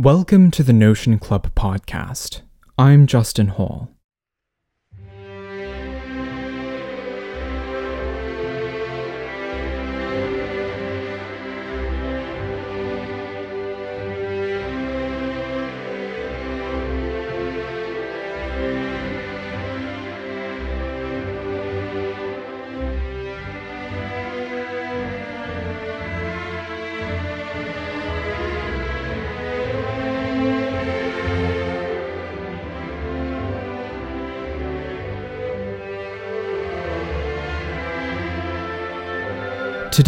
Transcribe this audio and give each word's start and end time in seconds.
Welcome 0.00 0.52
to 0.52 0.62
the 0.62 0.72
Notion 0.72 1.18
Club 1.18 1.52
podcast. 1.56 2.42
I'm 2.78 3.08
Justin 3.08 3.48
Hall. 3.48 3.97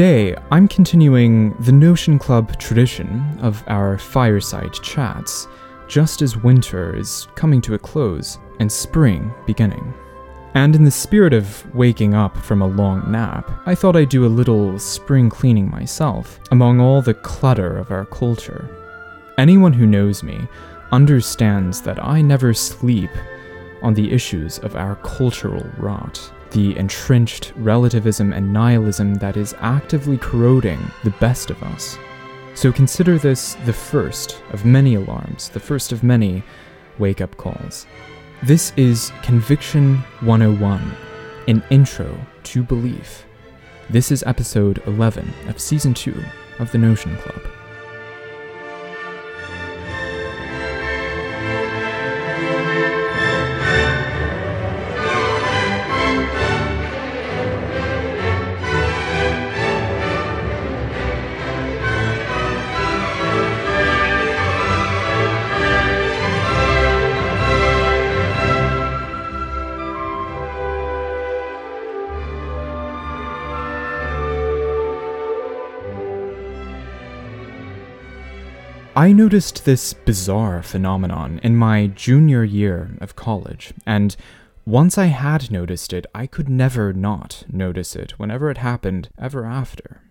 Today, 0.00 0.34
I'm 0.50 0.66
continuing 0.66 1.52
the 1.60 1.72
Notion 1.72 2.18
Club 2.18 2.58
tradition 2.58 3.38
of 3.42 3.62
our 3.66 3.98
fireside 3.98 4.72
chats, 4.72 5.46
just 5.88 6.22
as 6.22 6.38
winter 6.38 6.96
is 6.96 7.28
coming 7.34 7.60
to 7.60 7.74
a 7.74 7.78
close 7.78 8.38
and 8.60 8.72
spring 8.72 9.30
beginning. 9.44 9.92
And 10.54 10.74
in 10.74 10.84
the 10.84 10.90
spirit 10.90 11.34
of 11.34 11.62
waking 11.74 12.14
up 12.14 12.34
from 12.38 12.62
a 12.62 12.66
long 12.66 13.12
nap, 13.12 13.50
I 13.66 13.74
thought 13.74 13.94
I'd 13.94 14.08
do 14.08 14.24
a 14.24 14.36
little 14.40 14.78
spring 14.78 15.28
cleaning 15.28 15.70
myself 15.70 16.40
among 16.50 16.80
all 16.80 17.02
the 17.02 17.12
clutter 17.12 17.76
of 17.76 17.90
our 17.90 18.06
culture. 18.06 18.74
Anyone 19.36 19.74
who 19.74 19.84
knows 19.84 20.22
me 20.22 20.48
understands 20.92 21.82
that 21.82 22.02
I 22.02 22.22
never 22.22 22.54
sleep 22.54 23.10
on 23.82 23.92
the 23.92 24.10
issues 24.10 24.60
of 24.60 24.76
our 24.76 24.96
cultural 24.96 25.70
rot 25.76 26.32
the 26.50 26.76
entrenched 26.76 27.52
relativism 27.56 28.32
and 28.32 28.52
nihilism 28.52 29.14
that 29.14 29.36
is 29.36 29.54
actively 29.60 30.18
corroding 30.18 30.80
the 31.04 31.14
best 31.20 31.50
of 31.50 31.62
us. 31.62 31.96
So 32.54 32.72
consider 32.72 33.18
this 33.18 33.54
the 33.64 33.72
first 33.72 34.42
of 34.52 34.64
many 34.64 34.94
alarms, 34.94 35.48
the 35.48 35.60
first 35.60 35.92
of 35.92 36.02
many 36.02 36.42
wake 36.98 37.20
up 37.20 37.36
calls. 37.36 37.86
This 38.42 38.72
is 38.76 39.12
Conviction 39.22 39.98
101, 40.20 40.96
an 41.48 41.62
intro 41.70 42.18
to 42.44 42.62
belief. 42.62 43.24
This 43.88 44.10
is 44.10 44.24
episode 44.26 44.82
11 44.86 45.32
of 45.48 45.60
season 45.60 45.94
2 45.94 46.14
of 46.58 46.72
the 46.72 46.78
Notion 46.78 47.16
Club. 47.18 47.59
I 79.00 79.12
noticed 79.12 79.64
this 79.64 79.94
bizarre 79.94 80.62
phenomenon 80.62 81.40
in 81.42 81.56
my 81.56 81.86
junior 81.86 82.44
year 82.44 82.98
of 83.00 83.16
college, 83.16 83.72
and 83.86 84.14
once 84.66 84.98
I 84.98 85.06
had 85.06 85.50
noticed 85.50 85.94
it, 85.94 86.04
I 86.14 86.26
could 86.26 86.50
never 86.50 86.92
not 86.92 87.44
notice 87.50 87.96
it 87.96 88.18
whenever 88.18 88.50
it 88.50 88.58
happened 88.58 89.08
ever 89.18 89.46
after. 89.46 90.02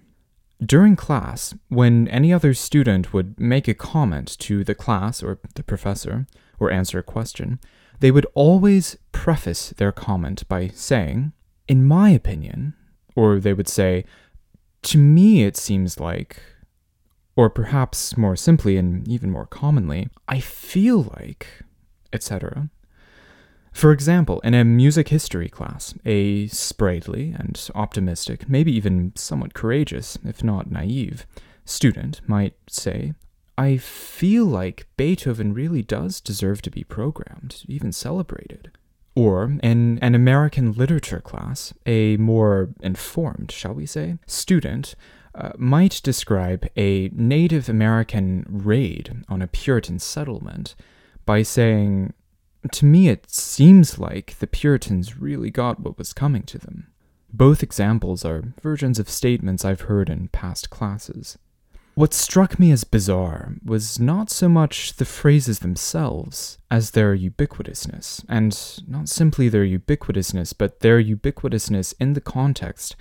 During 0.59 0.96
class, 0.96 1.53
when 1.68 2.08
any 2.08 2.34
other 2.34 2.56
student 2.56 3.13
would 3.13 3.40
make 3.40 3.68
a 3.68 3.75
comment 3.75 4.36
to 4.40 4.63
the 4.63 4.74
class 4.74 5.22
or 5.22 5.38
the 5.53 5.62
professor, 5.62 6.25
or 6.59 6.72
answer 6.72 6.97
a 6.97 7.03
question, 7.03 7.59
they 8.00 8.09
would 8.09 8.25
always 8.34 8.97
preface 9.12 9.69
their 9.78 9.92
comment 9.92 10.47
by 10.47 10.69
saying, 10.69 11.31
In 11.68 11.86
my 11.86 12.09
opinion, 12.09 12.74
or 13.16 13.40
they 13.40 13.53
would 13.53 13.68
say, 13.68 14.03
To 14.81 14.97
me 14.97 15.44
it 15.44 15.56
seems 15.56 16.00
like, 16.00 16.42
or 17.39 17.50
perhaps 17.50 18.17
more 18.17 18.35
simply 18.35 18.75
and 18.75 19.07
even 19.07 19.31
more 19.31 19.45
commonly, 19.45 20.09
I 20.27 20.41
feel 20.41 21.03
like, 21.17 21.47
etc. 22.11 22.69
For 23.72 23.94
example, 23.94 24.41
in 24.41 24.53
a 24.53 24.66
music 24.66 25.07
history 25.07 25.47
class, 25.47 25.94
a 26.05 26.47
sprightly 26.47 27.33
and 27.39 27.57
optimistic, 27.73 28.50
maybe 28.50 28.73
even 28.75 29.13
somewhat 29.16 29.53
courageous, 29.53 30.17
if 30.25 30.44
not 30.44 30.69
naive, 30.69 31.25
student 31.63 32.19
might 32.27 32.55
say, 32.67 33.13
I 33.57 33.77
feel 33.77 34.44
like 34.44 34.88
Beethoven 34.97 35.53
really 35.53 35.81
does 35.81 36.19
deserve 36.19 36.61
to 36.63 36.69
be 36.69 36.83
programmed, 36.83 37.63
even 37.69 37.94
celebrated. 37.94 38.69
Or, 39.16 39.57
in 39.63 39.97
an 40.00 40.13
American 40.13 40.73
literature 40.73 41.21
class, 41.21 41.73
a 41.85 42.17
more 42.17 42.71
informed, 42.81 43.50
shall 43.50 43.75
we 43.75 43.85
say, 43.85 44.17
student 44.27 44.95
uh, 45.39 45.51
might 45.57 46.01
describe 46.03 46.67
a 46.75 47.09
Native 47.13 47.69
American 47.69 48.45
raid 48.50 49.23
on 49.29 49.41
a 49.41 49.47
Puritan 49.47 49.97
settlement 49.97 50.75
by 51.25 51.44
saying, 51.44 52.13
To 52.73 52.85
me, 52.85 53.07
it 53.07 53.31
seems 53.31 53.97
like 53.97 54.38
the 54.39 54.47
Puritans 54.47 55.17
really 55.17 55.50
got 55.50 55.79
what 55.79 55.97
was 55.97 56.11
coming 56.11 56.44
to 56.44 56.57
them. 56.57 56.88
Both 57.31 57.63
examples 57.63 58.25
are 58.25 58.53
versions 58.61 59.00
of 59.00 59.09
statements 59.09 59.63
I've 59.63 59.81
heard 59.81 60.09
in 60.09 60.27
past 60.29 60.69
classes. 60.69 61.38
What 61.95 62.13
struck 62.13 62.59
me 62.59 62.71
as 62.71 62.83
bizarre 62.83 63.56
was 63.63 64.00
not 64.00 64.29
so 64.29 64.50
much 64.50 64.95
the 64.95 65.06
phrases 65.06 65.59
themselves 65.59 66.57
as 66.71 66.91
their 66.91 67.16
ubiquitousness, 67.16 68.25
and 68.27 68.81
not 68.88 69.09
simply 69.09 69.47
their 69.50 69.66
ubiquitousness, 69.66 70.53
but 70.57 70.79
their 70.79 71.01
ubiquitousness 71.01 71.94
in 72.00 72.13
the 72.13 72.21
context 72.21 72.95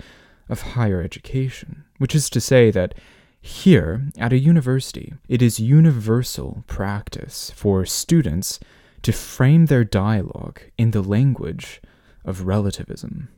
of 0.49 0.61
higher 0.73 1.01
education, 1.01 1.85
which 1.97 2.15
is 2.15 2.29
to 2.31 2.41
say 2.41 2.71
that 2.71 2.95
here, 3.41 4.09
at 4.17 4.33
a 4.33 4.39
university, 4.39 5.13
it 5.29 5.41
is 5.41 5.59
universal 5.59 6.63
practice 6.67 7.51
for 7.55 7.85
students 7.85 8.59
to 9.01 9.13
frame 9.13 9.67
their 9.67 9.85
dialogue 9.85 10.59
in 10.77 10.91
the 10.91 11.01
language 11.01 11.81
of 12.25 12.45
relativism. 12.45 13.29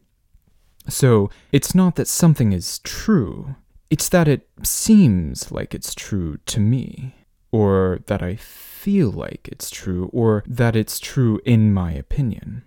So, 0.89 1.29
it's 1.51 1.75
not 1.75 1.95
that 1.95 2.07
something 2.07 2.51
is 2.51 2.79
true, 2.79 3.55
it's 3.91 4.09
that 4.09 4.27
it 4.27 4.49
seems 4.63 5.51
like 5.51 5.75
it's 5.75 5.93
true 5.93 6.37
to 6.47 6.59
me, 6.59 7.13
or 7.51 7.99
that 8.07 8.23
I 8.23 8.35
feel 8.37 9.11
like 9.11 9.47
it's 9.51 9.69
true, 9.69 10.09
or 10.11 10.43
that 10.47 10.75
it's 10.75 10.99
true 10.99 11.39
in 11.45 11.71
my 11.71 11.91
opinion. 11.91 12.63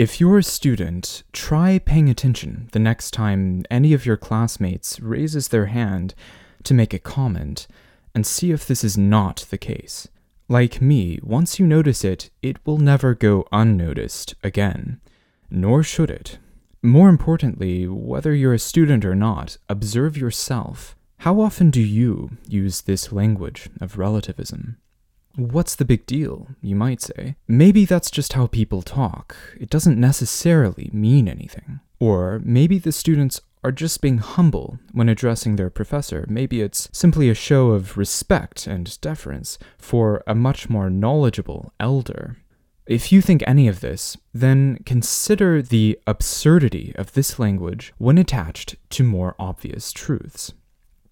If 0.00 0.18
you're 0.18 0.38
a 0.38 0.42
student, 0.42 1.24
try 1.30 1.78
paying 1.78 2.08
attention 2.08 2.70
the 2.72 2.78
next 2.78 3.10
time 3.10 3.64
any 3.70 3.92
of 3.92 4.06
your 4.06 4.16
classmates 4.16 4.98
raises 4.98 5.48
their 5.48 5.66
hand 5.66 6.14
to 6.62 6.72
make 6.72 6.94
a 6.94 6.98
comment 6.98 7.68
and 8.14 8.26
see 8.26 8.50
if 8.50 8.66
this 8.66 8.82
is 8.82 8.96
not 8.96 9.44
the 9.50 9.58
case. 9.58 10.08
Like 10.48 10.80
me, 10.80 11.18
once 11.22 11.58
you 11.58 11.66
notice 11.66 12.02
it, 12.02 12.30
it 12.40 12.56
will 12.64 12.78
never 12.78 13.14
go 13.14 13.46
unnoticed 13.52 14.34
again, 14.42 15.02
nor 15.50 15.82
should 15.82 16.08
it. 16.08 16.38
More 16.82 17.10
importantly, 17.10 17.86
whether 17.86 18.34
you're 18.34 18.54
a 18.54 18.58
student 18.58 19.04
or 19.04 19.14
not, 19.14 19.58
observe 19.68 20.16
yourself. 20.16 20.96
How 21.18 21.42
often 21.42 21.68
do 21.68 21.82
you 21.82 22.38
use 22.48 22.80
this 22.80 23.12
language 23.12 23.68
of 23.82 23.98
relativism? 23.98 24.78
What's 25.36 25.76
the 25.76 25.84
big 25.84 26.06
deal, 26.06 26.48
you 26.60 26.74
might 26.74 27.00
say? 27.00 27.36
Maybe 27.46 27.84
that's 27.84 28.10
just 28.10 28.32
how 28.32 28.46
people 28.46 28.82
talk. 28.82 29.36
It 29.58 29.70
doesn't 29.70 29.98
necessarily 29.98 30.90
mean 30.92 31.28
anything. 31.28 31.80
Or 31.98 32.40
maybe 32.44 32.78
the 32.78 32.92
students 32.92 33.40
are 33.62 33.72
just 33.72 34.00
being 34.00 34.18
humble 34.18 34.78
when 34.92 35.08
addressing 35.08 35.56
their 35.56 35.70
professor. 35.70 36.24
Maybe 36.28 36.62
it's 36.62 36.88
simply 36.92 37.28
a 37.28 37.34
show 37.34 37.70
of 37.70 37.96
respect 37.96 38.66
and 38.66 39.00
deference 39.00 39.58
for 39.78 40.22
a 40.26 40.34
much 40.34 40.68
more 40.68 40.90
knowledgeable 40.90 41.72
elder. 41.78 42.36
If 42.86 43.12
you 43.12 43.20
think 43.20 43.44
any 43.46 43.68
of 43.68 43.80
this, 43.80 44.16
then 44.34 44.78
consider 44.84 45.62
the 45.62 45.98
absurdity 46.06 46.92
of 46.96 47.12
this 47.12 47.38
language 47.38 47.92
when 47.98 48.18
attached 48.18 48.76
to 48.90 49.04
more 49.04 49.36
obvious 49.38 49.92
truths. 49.92 50.54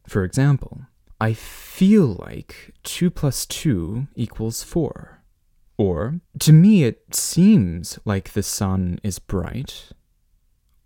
For 0.08 0.24
example, 0.24 0.86
I 1.20 1.32
feel 1.32 2.16
like 2.20 2.72
2 2.84 3.10
plus 3.10 3.44
2 3.46 4.08
equals 4.14 4.62
4. 4.62 5.22
Or, 5.76 6.20
to 6.40 6.52
me, 6.52 6.84
it 6.84 7.14
seems 7.14 7.98
like 8.04 8.32
the 8.32 8.42
sun 8.42 8.98
is 9.02 9.18
bright. 9.18 9.90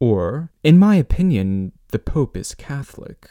Or, 0.01 0.51
in 0.63 0.79
my 0.79 0.97
opinion, 0.97 1.73
the 1.89 1.99
Pope 1.99 2.37
is 2.37 2.55
Catholic. 2.55 3.29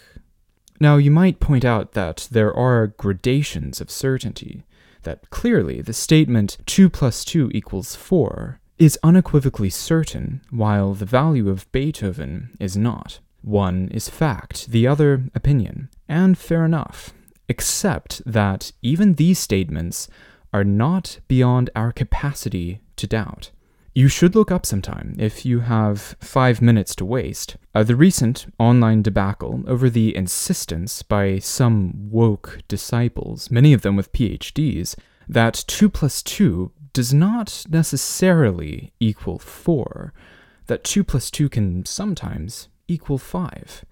Now, 0.79 0.97
you 0.97 1.11
might 1.11 1.39
point 1.39 1.65
out 1.65 1.93
that 1.93 2.27
there 2.31 2.53
are 2.55 2.87
gradations 2.87 3.81
of 3.81 3.91
certainty, 3.91 4.63
that 5.03 5.29
clearly 5.29 5.81
the 5.81 5.93
statement 5.93 6.57
2 6.65 6.89
plus 6.89 7.25
2 7.25 7.51
equals 7.53 7.95
4 7.95 8.59
is 8.77 8.97
unequivocally 9.03 9.69
certain, 9.69 10.41
while 10.49 10.93
the 10.93 11.05
value 11.05 11.49
of 11.49 11.71
Beethoven 11.71 12.55
is 12.59 12.75
not. 12.75 13.19
One 13.43 13.89
is 13.89 14.09
fact, 14.09 14.67
the 14.67 14.87
other 14.87 15.25
opinion, 15.35 15.89
and 16.11 16.37
fair 16.37 16.65
enough, 16.65 17.13
except 17.47 18.21
that 18.25 18.71
even 18.81 19.15
these 19.15 19.39
statements 19.39 20.09
are 20.53 20.65
not 20.65 21.19
beyond 21.27 21.69
our 21.75 21.91
capacity 21.91 22.81
to 22.97 23.07
doubt. 23.07 23.49
You 23.93 24.07
should 24.07 24.35
look 24.35 24.51
up 24.51 24.65
sometime 24.65 25.15
if 25.17 25.45
you 25.45 25.61
have 25.61 26.15
five 26.19 26.61
minutes 26.61 26.95
to 26.95 27.05
waste. 27.05 27.57
Uh, 27.73 27.83
the 27.83 27.95
recent 27.95 28.45
online 28.59 29.01
debacle 29.01 29.63
over 29.67 29.89
the 29.89 30.15
insistence 30.15 31.01
by 31.01 31.39
some 31.39 32.09
woke 32.09 32.59
disciples, 32.67 33.49
many 33.49 33.73
of 33.73 33.81
them 33.81 33.95
with 33.95 34.13
PhDs, 34.13 34.95
that 35.27 35.63
2 35.67 35.89
plus 35.89 36.21
2 36.23 36.71
does 36.93 37.13
not 37.13 37.65
necessarily 37.69 38.93
equal 38.99 39.39
4, 39.39 40.13
that 40.67 40.83
2 40.83 41.03
plus 41.03 41.31
2 41.31 41.49
can 41.49 41.85
sometimes 41.85 42.67
equal 42.87 43.17
5. 43.17 43.85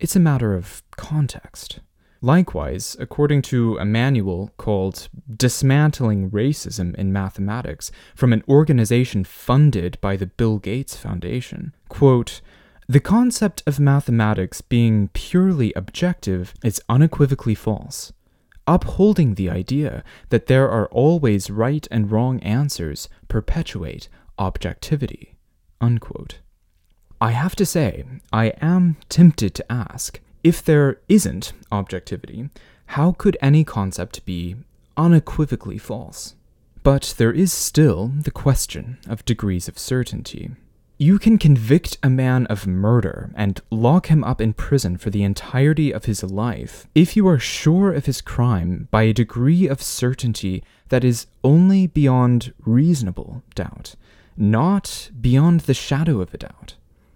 It's 0.00 0.16
a 0.16 0.20
matter 0.20 0.54
of 0.54 0.82
context. 0.96 1.80
Likewise, 2.20 2.96
according 2.98 3.42
to 3.42 3.76
a 3.76 3.84
manual 3.84 4.50
called 4.56 5.08
Dismantling 5.36 6.30
Racism 6.30 6.94
in 6.94 7.12
Mathematics 7.12 7.92
from 8.14 8.32
an 8.32 8.42
organization 8.48 9.24
funded 9.24 9.98
by 10.00 10.16
the 10.16 10.26
Bill 10.26 10.58
Gates 10.58 10.96
Foundation, 10.96 11.74
quote, 11.88 12.40
the 12.86 13.00
concept 13.00 13.62
of 13.66 13.80
mathematics 13.80 14.60
being 14.60 15.08
purely 15.08 15.72
objective 15.74 16.54
is 16.62 16.82
unequivocally 16.88 17.54
false. 17.54 18.12
Upholding 18.66 19.34
the 19.34 19.48
idea 19.48 20.02
that 20.30 20.46
there 20.46 20.68
are 20.68 20.86
always 20.88 21.50
right 21.50 21.86
and 21.90 22.10
wrong 22.10 22.40
answers 22.40 23.08
perpetuate 23.28 24.08
objectivity. 24.38 25.36
Unquote. 25.80 26.40
I 27.24 27.30
have 27.30 27.56
to 27.56 27.64
say, 27.64 28.04
I 28.34 28.52
am 28.60 28.98
tempted 29.08 29.54
to 29.54 29.72
ask 29.72 30.20
if 30.42 30.62
there 30.62 30.98
isn't 31.08 31.54
objectivity, 31.72 32.50
how 32.84 33.12
could 33.12 33.38
any 33.40 33.64
concept 33.64 34.26
be 34.26 34.56
unequivocally 34.98 35.78
false? 35.78 36.34
But 36.82 37.14
there 37.16 37.32
is 37.32 37.50
still 37.50 38.08
the 38.08 38.30
question 38.30 38.98
of 39.08 39.24
degrees 39.24 39.68
of 39.68 39.78
certainty. 39.78 40.50
You 40.98 41.18
can 41.18 41.38
convict 41.38 41.96
a 42.02 42.10
man 42.10 42.44
of 42.48 42.66
murder 42.66 43.30
and 43.34 43.58
lock 43.70 44.08
him 44.08 44.22
up 44.22 44.42
in 44.42 44.52
prison 44.52 44.98
for 44.98 45.08
the 45.08 45.22
entirety 45.22 45.94
of 45.94 46.04
his 46.04 46.22
life 46.22 46.86
if 46.94 47.16
you 47.16 47.26
are 47.26 47.38
sure 47.38 47.94
of 47.94 48.04
his 48.04 48.20
crime 48.20 48.86
by 48.90 49.04
a 49.04 49.14
degree 49.14 49.66
of 49.66 49.80
certainty 49.80 50.62
that 50.90 51.04
is 51.04 51.26
only 51.42 51.86
beyond 51.86 52.52
reasonable 52.66 53.42
doubt, 53.54 53.94
not 54.36 55.08
beyond 55.18 55.60
the 55.60 55.72
shadow 55.72 56.20
of 56.20 56.34
a 56.34 56.36
doubt. 56.36 56.74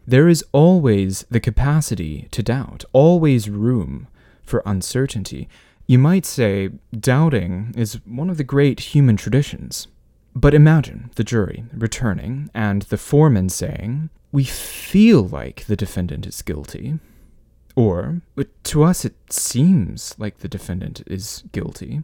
There 0.09 0.27
is 0.27 0.43
always 0.53 1.27
the 1.29 1.39
capacity 1.39 2.29
to 2.31 2.43
doubt, 2.43 2.83
always 2.95 3.51
room 3.51 4.09
for 4.43 4.63
uncertainty. 4.65 5.51
You 5.87 5.99
might 5.99 6.25
say 6.25 6.71
doubting 6.99 7.75
is 7.77 8.01
one 8.07 8.31
of 8.31 8.39
the 8.39 8.43
great 8.43 8.81
human 8.81 9.19
traditions. 9.19 9.87
But 10.35 10.55
imagine 10.55 11.11
the 11.17 11.25
jury 11.25 11.65
returning 11.75 12.49
and 12.55 12.83
the 12.83 12.97
foreman 12.97 13.51
saying, 13.51 14.09
We 14.33 14.45
feel 14.45 15.29
like 15.29 15.67
the 15.67 15.77
defendant 15.77 16.27
is 16.27 16.41
guilty. 16.41 16.99
Or, 17.77 18.23
to 18.63 18.85
us 18.85 19.05
it 19.05 19.15
seems 19.29 20.15
like 20.19 20.39
the 20.39 20.49
defendant 20.49 21.03
is 21.07 21.45
guilty. 21.53 22.03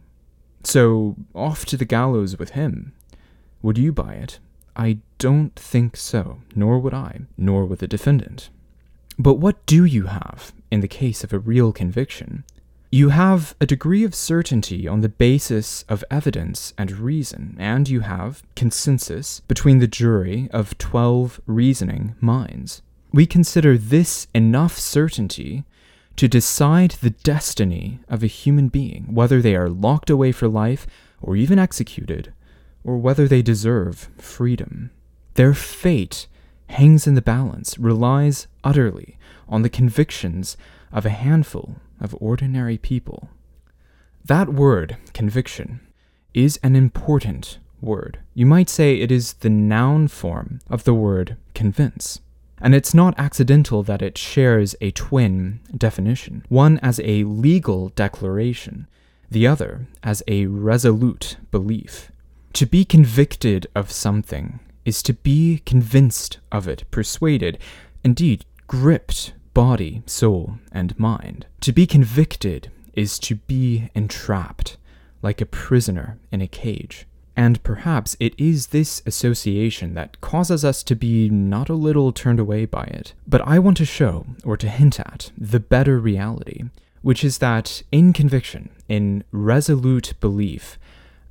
So, 0.63 1.15
off 1.33 1.65
to 1.65 1.75
the 1.75 1.85
gallows 1.85 2.37
with 2.37 2.51
him. 2.51 2.93
Would 3.63 3.79
you 3.79 3.91
buy 3.91 4.13
it? 4.13 4.37
I 4.75 4.99
don't 5.17 5.55
think 5.55 5.95
so, 5.95 6.41
nor 6.55 6.79
would 6.79 6.93
I, 6.93 7.21
nor 7.37 7.65
would 7.65 7.79
the 7.79 7.87
defendant. 7.87 8.49
But 9.17 9.35
what 9.35 9.65
do 9.65 9.85
you 9.85 10.07
have 10.07 10.53
in 10.69 10.81
the 10.81 10.87
case 10.87 11.23
of 11.23 11.31
a 11.31 11.39
real 11.39 11.71
conviction? 11.71 12.43
You 12.91 13.09
have 13.09 13.55
a 13.59 13.65
degree 13.65 14.03
of 14.03 14.15
certainty 14.15 14.87
on 14.87 15.01
the 15.01 15.09
basis 15.09 15.83
of 15.89 16.03
evidence 16.11 16.73
and 16.77 16.91
reason, 16.91 17.55
and 17.59 17.89
you 17.89 18.01
have 18.01 18.43
consensus 18.55 19.41
between 19.47 19.79
the 19.79 19.87
jury 19.87 20.49
of 20.51 20.77
12 20.77 21.41
reasoning 21.45 22.15
minds. 22.21 22.81
We 23.11 23.25
consider 23.25 23.77
this 23.77 24.27
enough 24.33 24.77
certainty 24.77 25.65
to 26.15 26.27
decide 26.27 26.91
the 26.91 27.09
destiny 27.09 27.99
of 28.07 28.23
a 28.23 28.27
human 28.27 28.69
being, 28.69 29.13
whether 29.13 29.41
they 29.41 29.55
are 29.55 29.69
locked 29.69 30.09
away 30.09 30.31
for 30.31 30.47
life 30.47 30.87
or 31.21 31.35
even 31.35 31.59
executed, 31.59 32.33
or 32.85 32.97
whether 32.97 33.27
they 33.27 33.41
deserve 33.41 34.09
freedom. 34.17 34.91
Their 35.33 35.53
fate 35.53 36.27
hangs 36.69 37.07
in 37.07 37.15
the 37.15 37.21
balance, 37.21 37.77
relies 37.77 38.47
utterly 38.63 39.17
on 39.49 39.61
the 39.61 39.69
convictions 39.69 40.55
of 40.91 41.05
a 41.05 41.09
handful 41.09 41.75
of 41.99 42.15
ordinary 42.19 42.77
people. 42.77 43.29
That 44.23 44.53
word, 44.53 44.97
conviction, 45.13 45.81
is 46.33 46.59
an 46.63 46.75
important 46.75 47.59
word. 47.81 48.19
You 48.33 48.45
might 48.45 48.69
say 48.69 48.95
it 48.95 49.11
is 49.11 49.33
the 49.33 49.49
noun 49.49 50.07
form 50.07 50.61
of 50.69 50.83
the 50.83 50.93
word 50.93 51.37
convince. 51.53 52.21
And 52.59 52.73
it's 52.73 52.93
not 52.93 53.19
accidental 53.19 53.83
that 53.83 54.01
it 54.01 54.17
shares 54.17 54.75
a 54.79 54.91
twin 54.91 55.59
definition 55.75 56.45
one 56.49 56.79
as 56.79 56.99
a 57.03 57.23
legal 57.25 57.89
declaration, 57.89 58.87
the 59.29 59.45
other 59.45 59.87
as 60.01 60.23
a 60.27 60.45
resolute 60.45 61.37
belief. 61.51 62.11
To 62.55 62.65
be 62.65 62.85
convicted 62.85 63.67
of 63.75 63.91
something 63.91 64.61
is 64.85 65.03
to 65.03 65.13
be 65.13 65.61
convinced 65.65 66.39
of 66.53 66.69
it, 66.69 66.85
persuaded, 66.89 67.57
indeed 68.01 68.45
gripped 68.65 69.33
body, 69.53 70.03
soul, 70.05 70.59
and 70.71 70.97
mind. 70.97 71.47
To 71.59 71.73
be 71.73 71.85
convicted 71.85 72.71
is 72.93 73.19
to 73.19 73.35
be 73.35 73.89
entrapped, 73.93 74.77
like 75.21 75.41
a 75.41 75.45
prisoner 75.45 76.17
in 76.31 76.39
a 76.39 76.47
cage. 76.47 77.05
And 77.35 77.61
perhaps 77.61 78.15
it 78.21 78.33
is 78.37 78.67
this 78.67 79.01
association 79.05 79.93
that 79.95 80.21
causes 80.21 80.63
us 80.63 80.81
to 80.83 80.95
be 80.95 81.29
not 81.29 81.67
a 81.67 81.73
little 81.73 82.13
turned 82.13 82.39
away 82.39 82.63
by 82.63 82.85
it. 82.85 83.13
But 83.27 83.45
I 83.45 83.59
want 83.59 83.75
to 83.77 83.85
show, 83.85 84.27
or 84.45 84.55
to 84.55 84.69
hint 84.69 84.97
at, 84.97 85.29
the 85.37 85.59
better 85.59 85.99
reality, 85.99 86.63
which 87.01 87.21
is 87.21 87.39
that 87.39 87.83
in 87.91 88.13
conviction, 88.13 88.69
in 88.87 89.25
resolute 89.33 90.13
belief, 90.21 90.79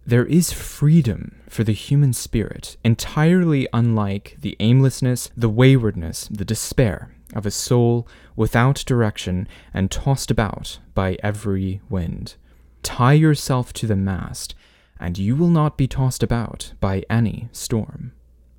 there 0.07 0.27
is 0.27 0.53
freedom 0.53 1.41
for 1.49 1.65
the 1.65 1.73
human 1.73 2.13
spirit, 2.13 2.77
entirely 2.85 3.67
unlike 3.73 4.37
the 4.41 4.57
aimlessness, 4.61 5.31
the 5.37 5.49
waywardness, 5.49 6.29
the 6.31 6.45
despair 6.45 7.15
of 7.35 7.47
a 7.47 7.51
soul 7.51 8.07
without 8.37 8.85
direction 8.87 9.49
and 9.73 9.91
tossed 9.91 10.31
about 10.31 10.79
by 10.95 11.17
every 11.23 11.81
wind. 11.89 12.35
Tie 12.83 13.15
yourself 13.15 13.73
to 13.75 13.87
the 13.87 13.97
mast, 13.97 14.55
and 15.01 15.19
you 15.19 15.35
will 15.35 15.49
not 15.49 15.79
be 15.79 15.89
tossed 15.89 16.23
about 16.23 16.73
by 16.81 17.03
any 17.09 17.49
storm. 17.53 18.13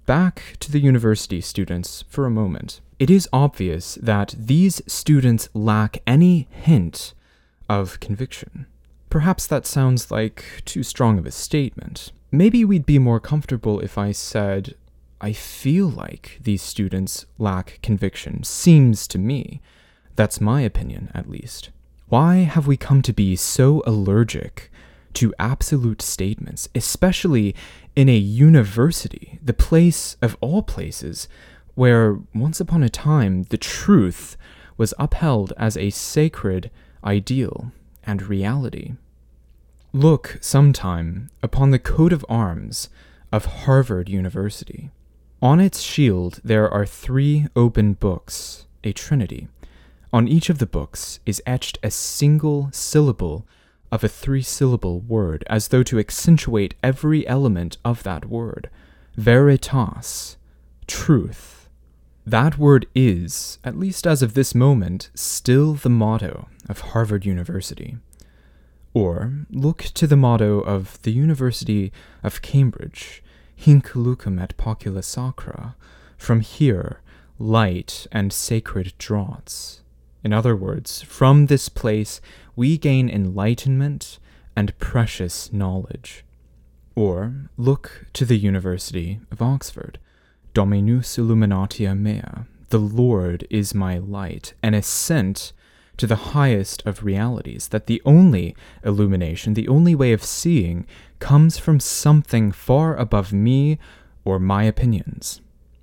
Back 0.05 0.57
to 0.59 0.71
the 0.71 0.79
university 0.79 1.41
students 1.41 2.03
for 2.09 2.25
a 2.25 2.31
moment. 2.31 2.81
It 2.97 3.09
is 3.09 3.29
obvious 3.31 3.95
that 4.01 4.35
these 4.37 4.81
students 4.87 5.49
lack 5.53 5.97
any 6.07 6.47
hint 6.49 7.13
of 7.69 7.99
conviction. 7.99 8.67
Perhaps 9.15 9.47
that 9.47 9.65
sounds 9.65 10.11
like 10.11 10.43
too 10.65 10.83
strong 10.83 11.17
of 11.17 11.25
a 11.25 11.31
statement. 11.31 12.11
Maybe 12.33 12.65
we'd 12.65 12.85
be 12.85 12.99
more 12.99 13.21
comfortable 13.21 13.79
if 13.79 13.97
I 13.97 14.11
said, 14.11 14.75
I 15.21 15.31
feel 15.31 15.87
like 15.87 16.37
these 16.41 16.61
students 16.61 17.25
lack 17.37 17.79
conviction, 17.81 18.43
seems 18.43 19.07
to 19.07 19.17
me. 19.17 19.61
That's 20.17 20.41
my 20.41 20.59
opinion, 20.63 21.11
at 21.13 21.29
least. 21.29 21.69
Why 22.09 22.39
have 22.39 22.67
we 22.67 22.75
come 22.75 23.01
to 23.03 23.13
be 23.13 23.37
so 23.37 23.81
allergic 23.87 24.69
to 25.13 25.33
absolute 25.39 26.01
statements, 26.01 26.67
especially 26.75 27.55
in 27.95 28.09
a 28.09 28.17
university, 28.17 29.39
the 29.41 29.53
place 29.53 30.17
of 30.21 30.35
all 30.41 30.61
places, 30.61 31.29
where 31.75 32.19
once 32.33 32.59
upon 32.59 32.83
a 32.83 32.89
time 32.89 33.43
the 33.43 33.57
truth 33.57 34.35
was 34.75 34.93
upheld 34.99 35.53
as 35.55 35.77
a 35.77 35.89
sacred 35.89 36.69
ideal 37.01 37.71
and 38.03 38.21
reality? 38.23 38.95
Look 39.95 40.39
sometime 40.41 41.29
upon 41.41 41.71
the 41.71 41.79
coat 41.79 42.11
of 42.11 42.25
arms 42.27 42.89
of 43.31 43.45
Harvard 43.45 44.09
University. 44.09 44.91
On 45.41 45.61
its 45.61 45.79
shield 45.79 46.41
there 46.43 46.69
are 46.69 46.85
three 46.85 47.47
open 47.55 47.93
books, 47.93 48.65
a 48.83 48.91
trinity. 48.91 49.47
On 50.11 50.27
each 50.27 50.49
of 50.49 50.57
the 50.57 50.65
books 50.65 51.21
is 51.25 51.41
etched 51.45 51.79
a 51.81 51.89
single 51.89 52.67
syllable 52.73 53.47
of 53.89 54.03
a 54.03 54.09
three 54.09 54.41
syllable 54.41 54.99
word, 54.99 55.45
as 55.49 55.69
though 55.69 55.83
to 55.83 55.97
accentuate 55.97 56.75
every 56.83 57.25
element 57.25 57.77
of 57.85 58.03
that 58.03 58.25
word. 58.25 58.69
Veritas, 59.15 60.35
truth. 60.87 61.69
That 62.25 62.57
word 62.57 62.85
is, 62.93 63.59
at 63.63 63.79
least 63.79 64.05
as 64.05 64.21
of 64.21 64.33
this 64.33 64.53
moment, 64.53 65.09
still 65.15 65.73
the 65.73 65.89
motto 65.89 66.49
of 66.67 66.81
Harvard 66.81 67.25
University. 67.25 67.95
Or 68.95 69.33
look 69.51 69.83
to 69.95 70.07
the 70.07 70.15
motto 70.15 70.61
of 70.61 71.01
the 71.01 71.11
University 71.11 71.91
of 72.23 72.41
Cambridge, 72.41 73.21
Hinc 73.53 73.89
lucem 73.89 74.41
et 74.41 74.55
pocula 74.57 75.03
sacra, 75.03 75.75
from 76.17 76.39
here 76.39 77.01
light 77.37 78.07
and 78.13 78.31
sacred 78.31 78.93
draughts. 78.97 79.81
In 80.23 80.31
other 80.31 80.55
words, 80.55 81.01
from 81.01 81.47
this 81.47 81.67
place 81.67 82.21
we 82.55 82.77
gain 82.77 83.09
enlightenment 83.09 84.17
and 84.55 84.79
precious 84.79 85.51
knowledge. 85.51 86.23
Or 86.95 87.49
look 87.57 88.05
to 88.13 88.23
the 88.23 88.37
University 88.37 89.19
of 89.29 89.41
Oxford, 89.41 89.99
Dominus 90.53 91.17
illuminatio 91.17 91.99
mea, 91.99 92.45
the 92.69 92.79
Lord 92.79 93.45
is 93.49 93.75
my 93.75 93.97
light, 93.97 94.53
an 94.63 94.73
ascent 94.73 95.51
to 95.97 96.07
the 96.07 96.33
highest 96.33 96.85
of 96.85 97.03
realities, 97.03 97.69
that 97.69 97.87
the 97.87 98.01
only 98.05 98.55
illumination, 98.83 99.53
the 99.53 99.67
only 99.67 99.95
way 99.95 100.13
of 100.13 100.23
seeing, 100.23 100.85
comes 101.19 101.57
from 101.57 101.79
something 101.79 102.51
far 102.51 102.95
above 102.95 103.31
me 103.31 103.79
or 104.23 104.39
my 104.39 104.63
opinions. 104.63 105.41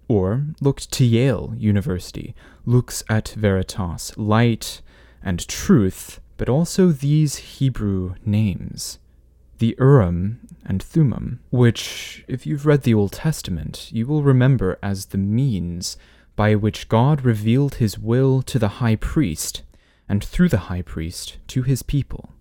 Or 0.09 0.47
looked 0.61 0.91
to 0.93 1.05
Yale 1.05 1.55
University, 1.57 2.35
lux 2.67 3.03
et 3.09 3.35
veritas, 3.37 4.13
light 4.17 4.83
and 5.23 5.47
truth, 5.49 6.21
but 6.37 6.49
also 6.49 6.89
these 6.89 7.37
Hebrew 7.37 8.15
names 8.25 8.99
the 9.63 9.77
Urim 9.79 10.41
and 10.67 10.83
Thummim, 10.83 11.39
which, 11.51 12.25
if 12.27 12.45
you've 12.49 12.67
read 12.67 12.83
the 12.83 12.95
Old 12.95 13.13
Testament, 13.13 13.93
you 13.93 14.09
will 14.09 14.25
remember 14.25 14.77
as 14.83 15.07
the 15.07 15.19
means 15.19 15.97
by 16.35 16.57
which 16.57 16.89
God 16.89 17.25
revealed 17.25 17.77
his 17.77 17.97
will 17.97 18.43
to 18.43 18.59
the 18.59 18.83
high 18.83 18.97
priest, 18.97 19.63
and 20.13 20.23
through 20.23 20.51
the 20.51 20.69
high 20.69 20.83
priest 20.83 21.39
to 21.47 21.63
his 21.63 21.83
people. 21.83 22.35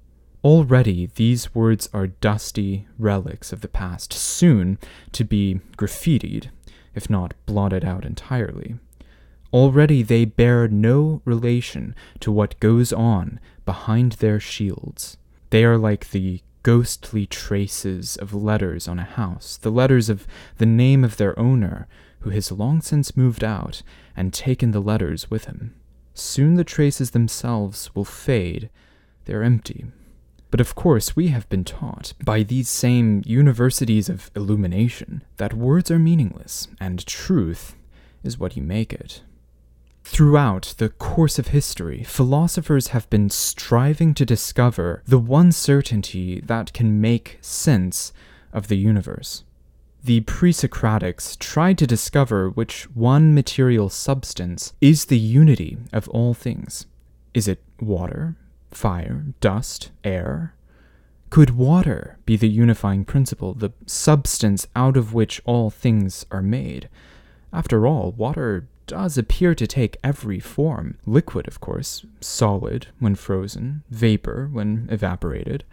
Already 0.43 1.05
these 1.15 1.55
words 1.55 1.87
are 1.93 2.07
dusty 2.07 2.85
relics 2.99 3.53
of 3.53 3.61
the 3.61 3.69
past, 3.69 4.11
soon 4.11 4.77
to 5.13 5.23
be 5.23 5.61
graffitied, 5.77 6.49
if 6.93 7.09
not 7.09 7.33
blotted 7.45 7.85
out 7.85 8.03
entirely. 8.03 8.75
Already 9.53 10.03
they 10.03 10.25
bear 10.25 10.67
no 10.67 11.21
relation 11.23 11.95
to 12.19 12.29
what 12.29 12.59
goes 12.59 12.91
on 12.91 13.39
behind 13.63 14.13
their 14.13 14.41
shields. 14.41 15.15
They 15.49 15.63
are 15.63 15.77
like 15.77 16.09
the 16.09 16.41
ghostly 16.63 17.25
traces 17.25 18.17
of 18.17 18.33
letters 18.33 18.89
on 18.89 18.99
a 18.99 19.03
house, 19.03 19.55
the 19.55 19.71
letters 19.71 20.09
of 20.09 20.27
the 20.57 20.65
name 20.65 21.05
of 21.05 21.15
their 21.15 21.39
owner, 21.39 21.87
who 22.19 22.31
has 22.31 22.51
long 22.51 22.81
since 22.81 23.15
moved 23.15 23.45
out 23.45 23.81
and 24.13 24.33
taken 24.33 24.71
the 24.71 24.81
letters 24.81 25.31
with 25.31 25.45
him. 25.45 25.75
Soon 26.13 26.55
the 26.55 26.63
traces 26.63 27.11
themselves 27.11 27.93
will 27.95 28.05
fade, 28.05 28.69
they're 29.25 29.43
empty. 29.43 29.85
But 30.49 30.59
of 30.59 30.75
course, 30.75 31.15
we 31.15 31.29
have 31.29 31.47
been 31.47 31.63
taught 31.63 32.13
by 32.23 32.43
these 32.43 32.67
same 32.67 33.21
universities 33.25 34.09
of 34.09 34.29
illumination 34.35 35.23
that 35.37 35.53
words 35.53 35.89
are 35.89 35.99
meaningless 35.99 36.67
and 36.79 37.05
truth 37.05 37.75
is 38.23 38.37
what 38.37 38.57
you 38.57 38.61
make 38.61 38.91
it. 38.91 39.21
Throughout 40.03 40.73
the 40.77 40.89
course 40.89 41.39
of 41.39 41.49
history, 41.49 42.03
philosophers 42.03 42.87
have 42.87 43.09
been 43.09 43.29
striving 43.29 44.13
to 44.15 44.25
discover 44.25 45.03
the 45.07 45.19
one 45.19 45.51
certainty 45.51 46.41
that 46.41 46.73
can 46.73 46.99
make 46.99 47.37
sense 47.39 48.11
of 48.51 48.67
the 48.67 48.77
universe. 48.77 49.43
The 50.03 50.21
pre 50.21 50.51
Socratics 50.51 51.37
tried 51.37 51.77
to 51.77 51.85
discover 51.85 52.49
which 52.49 52.83
one 52.95 53.35
material 53.35 53.87
substance 53.87 54.73
is 54.81 55.05
the 55.05 55.19
unity 55.19 55.77
of 55.93 56.09
all 56.09 56.33
things. 56.33 56.87
Is 57.35 57.47
it 57.47 57.61
water, 57.79 58.35
fire, 58.71 59.25
dust, 59.41 59.91
air? 60.03 60.55
Could 61.29 61.51
water 61.51 62.17
be 62.25 62.35
the 62.35 62.49
unifying 62.49 63.05
principle, 63.05 63.53
the 63.53 63.73
substance 63.85 64.67
out 64.75 64.97
of 64.97 65.13
which 65.13 65.39
all 65.45 65.69
things 65.69 66.25
are 66.31 66.41
made? 66.41 66.89
After 67.53 67.85
all, 67.85 68.11
water 68.11 68.67
does 68.87 69.19
appear 69.19 69.53
to 69.53 69.67
take 69.67 69.97
every 70.03 70.39
form 70.39 70.97
liquid, 71.05 71.47
of 71.47 71.61
course, 71.61 72.05
solid 72.19 72.87
when 72.99 73.13
frozen, 73.13 73.83
vapor 73.91 74.49
when 74.51 74.87
evaporated. 74.91 75.63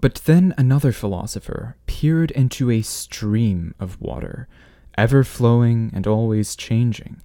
But 0.00 0.16
then 0.24 0.54
another 0.56 0.92
philosopher 0.92 1.76
peered 1.86 2.30
into 2.30 2.70
a 2.70 2.80
stream 2.82 3.74
of 3.78 4.00
water, 4.00 4.48
ever 4.96 5.24
flowing 5.24 5.90
and 5.92 6.06
always 6.06 6.56
changing, 6.56 7.20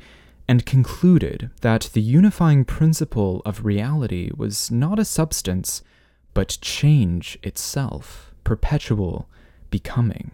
and 0.47 0.65
concluded 0.65 1.49
that 1.61 1.89
the 1.93 2.01
unifying 2.01 2.65
principle 2.65 3.41
of 3.45 3.65
reality 3.65 4.29
was 4.35 4.69
not 4.71 4.99
a 4.99 5.05
substance, 5.05 5.83
but 6.33 6.57
change 6.61 7.39
itself, 7.43 8.33
perpetual 8.43 9.29
becoming. 9.69 10.31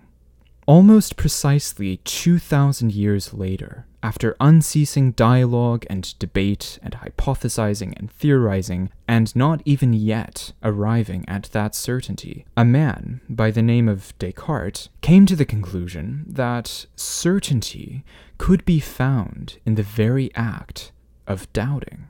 Almost 0.72 1.18
precisely 1.18 1.98
2,000 2.06 2.94
years 2.94 3.34
later, 3.34 3.86
after 4.02 4.38
unceasing 4.40 5.12
dialogue 5.12 5.86
and 5.90 6.18
debate 6.18 6.80
and 6.82 6.94
hypothesizing 6.94 7.94
and 7.98 8.10
theorizing, 8.10 8.90
and 9.06 9.36
not 9.36 9.62
even 9.66 9.92
yet 9.92 10.54
arriving 10.64 11.26
at 11.28 11.50
that 11.52 11.76
certainty, 11.76 12.46
a 12.56 12.64
man 12.64 13.20
by 13.28 13.52
the 13.52 13.62
name 13.62 13.90
of 13.90 14.18
Descartes 14.18 14.88
came 15.02 15.26
to 15.26 15.36
the 15.36 15.44
conclusion 15.44 16.24
that 16.26 16.86
certainty 16.96 18.06
could 18.38 18.64
be 18.64 18.80
found 18.80 19.58
in 19.66 19.76
the 19.76 19.84
very 19.84 20.34
act 20.36 20.94
of 21.28 21.52
doubting. 21.52 22.08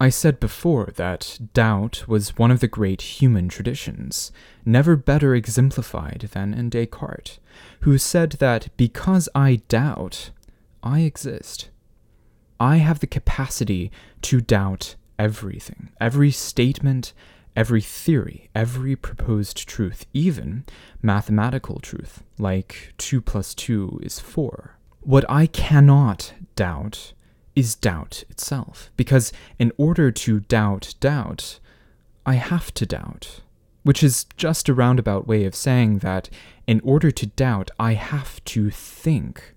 I 0.00 0.10
said 0.10 0.38
before 0.38 0.92
that 0.94 1.38
doubt 1.54 2.06
was 2.06 2.38
one 2.38 2.52
of 2.52 2.60
the 2.60 2.68
great 2.68 3.02
human 3.02 3.48
traditions, 3.48 4.30
never 4.64 4.94
better 4.94 5.34
exemplified 5.34 6.28
than 6.32 6.54
in 6.54 6.70
Descartes, 6.70 7.40
who 7.80 7.98
said 7.98 8.32
that 8.32 8.68
because 8.76 9.28
I 9.34 9.56
doubt, 9.68 10.30
I 10.84 11.00
exist. 11.00 11.70
I 12.60 12.76
have 12.76 13.00
the 13.00 13.08
capacity 13.08 13.90
to 14.22 14.40
doubt 14.40 14.94
everything, 15.18 15.90
every 16.00 16.30
statement, 16.30 17.12
every 17.56 17.80
theory, 17.80 18.50
every 18.54 18.94
proposed 18.94 19.66
truth, 19.68 20.06
even 20.12 20.64
mathematical 21.02 21.80
truth, 21.80 22.22
like 22.38 22.94
2 22.98 23.20
plus 23.20 23.52
2 23.52 23.98
is 24.04 24.20
4. 24.20 24.78
What 25.00 25.24
I 25.28 25.46
cannot 25.46 26.34
doubt 26.54 27.14
is 27.58 27.74
doubt 27.74 28.22
itself. 28.30 28.90
Because 28.96 29.32
in 29.58 29.72
order 29.76 30.12
to 30.12 30.40
doubt 30.40 30.94
doubt, 31.00 31.58
I 32.24 32.34
have 32.34 32.72
to 32.74 32.86
doubt. 32.86 33.40
Which 33.82 34.04
is 34.04 34.26
just 34.36 34.68
a 34.68 34.74
roundabout 34.74 35.26
way 35.26 35.44
of 35.44 35.56
saying 35.56 35.98
that 35.98 36.30
in 36.68 36.80
order 36.84 37.10
to 37.10 37.26
doubt, 37.26 37.72
I 37.78 37.94
have 37.94 38.44
to 38.44 38.70
think. 38.70 39.54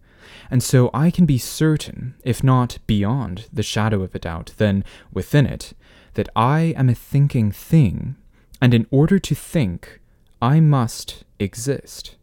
And 0.50 0.64
so 0.64 0.90
I 0.94 1.12
can 1.12 1.28
be 1.28 1.38
certain, 1.38 2.16
if 2.24 2.44
not 2.44 2.80
beyond 2.88 3.48
the 3.54 3.64
shadow 3.64 4.02
of 4.02 4.16
a 4.16 4.20
doubt, 4.20 4.54
then 4.58 4.84
within 5.14 5.46
it, 5.46 5.74
that 6.16 6.30
I 6.36 6.74
am 6.76 6.90
a 6.90 6.96
thinking 6.96 7.52
thing, 7.52 8.16
and 8.60 8.74
in 8.74 8.88
order 8.90 9.20
to 9.20 9.36
think, 9.36 10.00
I 10.42 10.60
must 10.60 11.24
exist. 11.40 12.16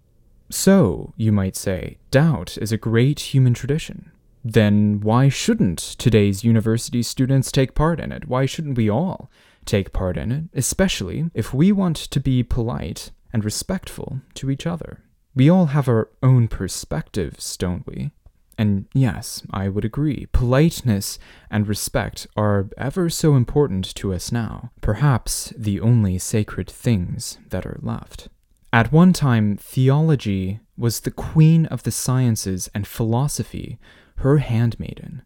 So, 0.50 1.14
you 1.16 1.30
might 1.30 1.56
say, 1.56 1.98
doubt 2.10 2.58
is 2.58 2.72
a 2.72 2.76
great 2.76 3.20
human 3.32 3.54
tradition 3.54 4.10
then 4.52 5.00
why 5.00 5.28
shouldn't 5.28 5.78
today's 5.78 6.44
university 6.44 7.02
students 7.02 7.52
take 7.52 7.74
part 7.74 8.00
in 8.00 8.12
it? 8.12 8.28
Why 8.28 8.46
shouldn't 8.46 8.76
we 8.76 8.88
all 8.88 9.30
take 9.64 9.92
part 9.92 10.16
in 10.16 10.32
it, 10.32 10.44
especially 10.54 11.30
if 11.34 11.52
we 11.52 11.72
want 11.72 11.96
to 11.96 12.20
be 12.20 12.42
polite 12.42 13.10
and 13.32 13.44
respectful 13.44 14.20
to 14.34 14.50
each 14.50 14.66
other? 14.66 15.00
We 15.34 15.48
all 15.48 15.66
have 15.66 15.88
our 15.88 16.08
own 16.22 16.48
perspectives, 16.48 17.56
don't 17.56 17.86
we? 17.86 18.10
And 18.56 18.86
yes, 18.92 19.46
I 19.52 19.68
would 19.68 19.84
agree, 19.84 20.26
politeness 20.32 21.18
and 21.48 21.68
respect 21.68 22.26
are 22.36 22.68
ever 22.76 23.08
so 23.08 23.36
important 23.36 23.94
to 23.96 24.12
us 24.12 24.32
now, 24.32 24.72
perhaps 24.80 25.52
the 25.56 25.80
only 25.80 26.18
sacred 26.18 26.68
things 26.68 27.38
that 27.50 27.64
are 27.64 27.78
left. 27.80 28.28
At 28.72 28.92
one 28.92 29.12
time, 29.12 29.56
theology 29.56 30.60
was 30.76 31.00
the 31.00 31.12
queen 31.12 31.66
of 31.66 31.84
the 31.84 31.92
sciences 31.92 32.68
and 32.74 32.86
philosophy 32.86 33.78
her 34.18 34.38
handmaiden. 34.38 35.22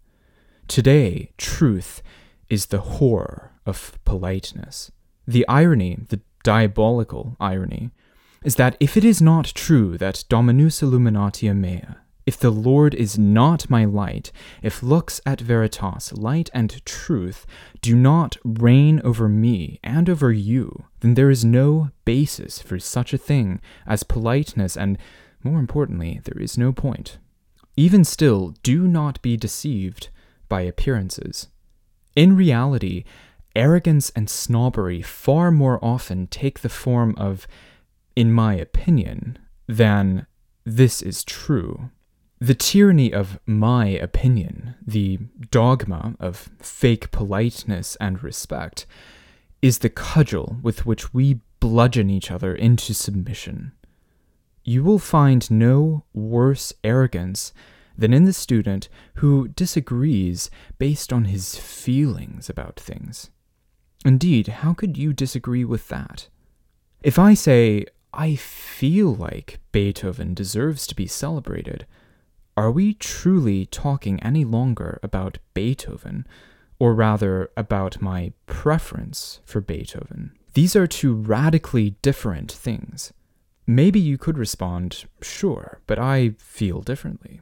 Today, 0.69 1.33
truth 1.39 2.03
is 2.49 2.67
the 2.67 2.81
horror 2.81 3.53
of 3.65 3.99
politeness. 4.05 4.91
The 5.27 5.47
irony, 5.49 5.99
the 6.09 6.21
diabolical 6.45 7.37
irony, 7.41 7.91
is 8.45 8.57
that 8.57 8.77
if 8.81 8.97
it 8.97 9.05
is 9.05 9.23
not 9.23 9.47
true 9.55 9.97
that 9.99 10.25
Dominus 10.29 10.83
Illuminatio 10.83 11.57
Mea, 11.57 11.97
if 12.27 12.39
the 12.39 12.51
Lord 12.51 12.95
is 12.95 13.19
not 13.19 13.71
my 13.71 13.85
light, 13.85 14.31
if 14.63 14.83
lux 14.83 15.21
et 15.27 15.41
veritas, 15.41 16.13
light 16.13 16.51
and 16.53 16.85
truth, 16.85 17.47
do 17.81 17.97
not 17.97 18.37
reign 18.45 19.01
over 19.03 19.29
me 19.29 19.81
and 19.83 20.09
over 20.09 20.33
you, 20.33 20.85
then 21.01 21.15
there 21.15 21.31
is 21.31 21.45
no 21.45 21.91
basis 22.05 22.61
for 22.61 22.79
such 22.79 23.13
a 23.13 23.19
thing 23.19 23.61
as 23.87 24.03
politeness, 24.03 24.77
and 24.77 24.99
more 25.43 25.59
importantly, 25.59 26.21
there 26.25 26.41
is 26.41 26.57
no 26.57 26.73
point 26.73 27.19
even 27.83 28.05
still, 28.05 28.55
do 28.63 28.87
not 28.87 29.21
be 29.23 29.37
deceived 29.37 30.09
by 30.49 30.61
appearances. 30.61 31.49
In 32.15 32.37
reality, 32.37 33.03
arrogance 33.57 34.13
and 34.15 34.31
snobbery 34.31 35.03
far 35.03 35.51
more 35.51 35.85
often 35.85 36.29
take 36.29 36.61
the 36.61 36.69
form 36.69 37.13
of, 37.19 37.49
in 38.15 38.31
my 38.31 38.55
opinion, 38.55 39.37
than 39.67 40.29
this 40.65 41.03
is 41.03 41.25
true. 41.25 41.91
The 42.39 42.55
tyranny 42.55 43.13
of 43.13 43.41
my 43.47 43.87
opinion, 43.89 44.77
the 44.87 45.19
dogma 45.51 46.15
of 46.21 46.51
fake 46.61 47.11
politeness 47.11 47.97
and 47.97 48.23
respect, 48.23 48.87
is 49.61 49.79
the 49.79 49.91
cudgel 49.91 50.59
with 50.63 50.87
which 50.87 51.13
we 51.13 51.41
bludgeon 51.59 52.11
each 52.11 52.31
other 52.31 52.55
into 52.55 52.95
submission. 52.95 53.73
You 54.65 54.85
will 54.85 54.99
find 54.99 55.51
no 55.51 56.05
worse 56.13 56.73
arrogance 56.85 57.53
than 57.97 58.15
in 58.15 58.25
the 58.25 58.33
student 58.33 58.89
who 59.17 59.49
disagrees 59.49 60.51
based 60.79 61.13
on 61.13 61.27
his 61.27 61.57
feelings 61.57 62.49
about 62.49 62.79
things. 62.79 63.31
Indeed, 64.05 64.49
how 64.49 64.73
could 64.73 64.97
you 64.97 65.13
disagree 65.13 65.65
with 65.65 65.89
that? 65.89 66.29
If 67.03 67.19
I 67.19 67.35
say, 67.35 67.87
I 68.13 68.37
feel 68.37 69.15
like 69.15 69.61
Beethoven 69.73 70.35
deserves 70.35 70.87
to 70.89 70.95
be 70.95 71.07
celebrated, 71.07 71.87
are 72.57 72.71
we 72.71 72.95
truly 72.95 73.67
talking 73.67 74.23
any 74.23 74.45
longer 74.45 75.01
about 75.03 75.39
Beethoven, 75.55 76.27
or 76.79 76.95
rather 76.95 77.51
about 77.57 78.03
my 78.03 78.33
preference 78.47 79.41
for 79.45 79.61
Beethoven? 79.61 80.33
These 80.55 80.77
are 80.77 80.87
two 80.87 81.15
radically 81.15 81.91
different 82.03 82.53
things. 82.53 83.13
Maybe 83.75 83.99
you 83.99 84.19
could 84.19 84.37
respond, 84.37 85.07
sure, 85.23 85.81
but 85.87 85.99
I 85.99 86.35
feel 86.39 86.83
differently. 86.83 87.41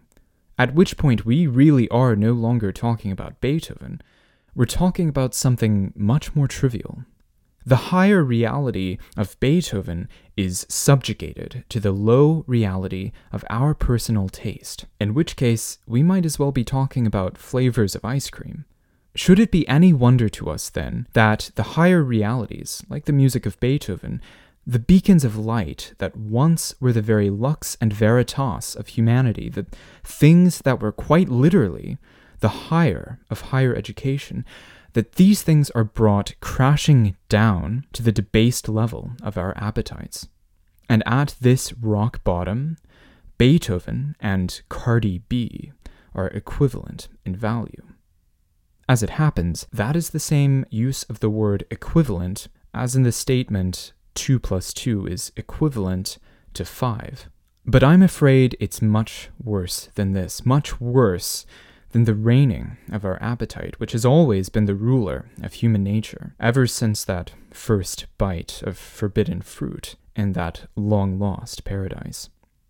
At 0.57 0.75
which 0.75 0.97
point 0.97 1.27
we 1.27 1.49
really 1.49 1.89
are 1.89 2.15
no 2.15 2.33
longer 2.35 2.71
talking 2.71 3.11
about 3.11 3.41
Beethoven, 3.41 4.01
we're 4.55 4.67
talking 4.67 5.09
about 5.09 5.35
something 5.35 5.93
much 5.97 6.37
more 6.37 6.47
trivial. 6.47 7.05
The 7.67 7.91
higher 7.91 8.23
reality 8.23 8.99
of 9.17 9.39
Beethoven 9.41 10.09
is 10.37 10.67
subjugated 10.69 11.65
to 11.69 11.81
the 11.81 11.93
low 11.93 12.45
reality 12.47 13.11
of 13.33 13.45
our 13.51 13.75
personal 13.75 14.29
taste, 14.29 14.87
in 15.01 15.15
which 15.15 15.35
case 15.35 15.79
we 15.85 16.05
might 16.05 16.25
as 16.25 16.39
well 16.39 16.53
be 16.53 16.65
talking 16.65 17.09
about 17.09 17.39
flavors 17.39 17.97
of 17.97 18.05
ice 18.05 18.31
cream. 18.31 18.67
Should 19.17 19.41
it 19.41 19.51
be 19.51 19.67
any 19.67 19.93
wonder 19.93 20.29
to 20.29 20.49
us, 20.49 20.71
then, 20.71 21.09
that 21.13 21.51
the 21.57 21.75
higher 21.75 22.05
realities, 22.05 22.85
like 22.89 23.07
the 23.07 23.13
music 23.13 23.47
of 23.47 23.59
Beethoven, 23.59 24.21
the 24.67 24.79
beacons 24.79 25.25
of 25.25 25.37
light 25.37 25.95
that 25.99 26.17
once 26.17 26.75
were 26.81 26.93
the 26.93 27.03
very 27.03 27.31
lux 27.31 27.77
and 27.81 27.93
veritas 27.93 28.77
of 28.77 28.89
humanity, 28.89 29.49
the 29.49 29.67
things 30.05 30.59
that 30.59 30.81
were 30.81 30.93
quite 30.93 31.29
literally 31.29 31.99
the 32.41 32.49
higher 32.49 33.21
of 33.31 33.41
higher 33.41 33.75
education, 33.75 34.45
that 34.93 35.13
these 35.13 35.43
things 35.43 35.71
are 35.71 35.85
brought 35.85 36.35
crashing 36.41 37.17
down 37.29 37.85
to 37.93 38.03
the 38.03 38.13
debased 38.13 38.69
level 38.69 39.13
of 39.23 39.39
our 39.39 39.57
appetites. 39.57 40.29
And 40.89 41.03
at 41.07 41.37
this 41.41 41.73
rock 41.75 42.25
bottom, 42.25 42.77
Beethoven 43.39 44.17
and 44.21 44.61
Cardi 44.69 45.19
B 45.29 45.73
are 46.15 46.29
equivalent 46.29 47.09
in 47.25 47.37
value. 47.37 47.87
As 48.89 49.03
it 49.03 49.11
happens, 49.11 49.67
that 49.73 49.95
is 49.95 50.11
the 50.11 50.19
same 50.19 50.65
use 50.69 51.05
of 51.05 51.21
the 51.21 51.31
word 51.31 51.65
equivalent 51.71 52.49
as 52.75 52.97
in 52.97 53.05
the 53.05 53.13
statement 53.13 53.93
2 54.15 54.39
plus 54.39 54.73
2 54.73 55.07
is 55.07 55.33
equivalent 55.37 56.19
to 56.55 56.65
5. 56.65 57.29
But 57.67 57.85
I'm 57.85 58.03
afraid 58.03 58.57
it's 58.59 58.83
much 58.83 59.31
worse 59.43 59.89
than 59.95 60.13
this, 60.13 60.45
much 60.47 60.81
worse 60.81 61.47
than 61.91 62.05
the 62.05 62.15
reigning 62.15 62.77
of 62.91 63.05
our 63.05 63.21
appetite, 63.23 63.79
which 63.79 63.93
has 63.93 64.05
always 64.05 64.49
been 64.49 64.65
the 64.65 64.75
ruler 64.75 65.29
of 65.43 65.55
human 65.55 65.83
nature, 65.83 66.35
ever 66.39 66.67
since 66.67 67.05
that 67.05 67.33
first 67.51 68.07
bite 68.17 68.63
of 68.63 68.79
forbidden 68.79 69.43
fruit 69.43 69.97
in 70.17 70.33
that 70.33 70.67
long 70.77 71.19
lost 71.19 71.65
paradise. 71.65 72.29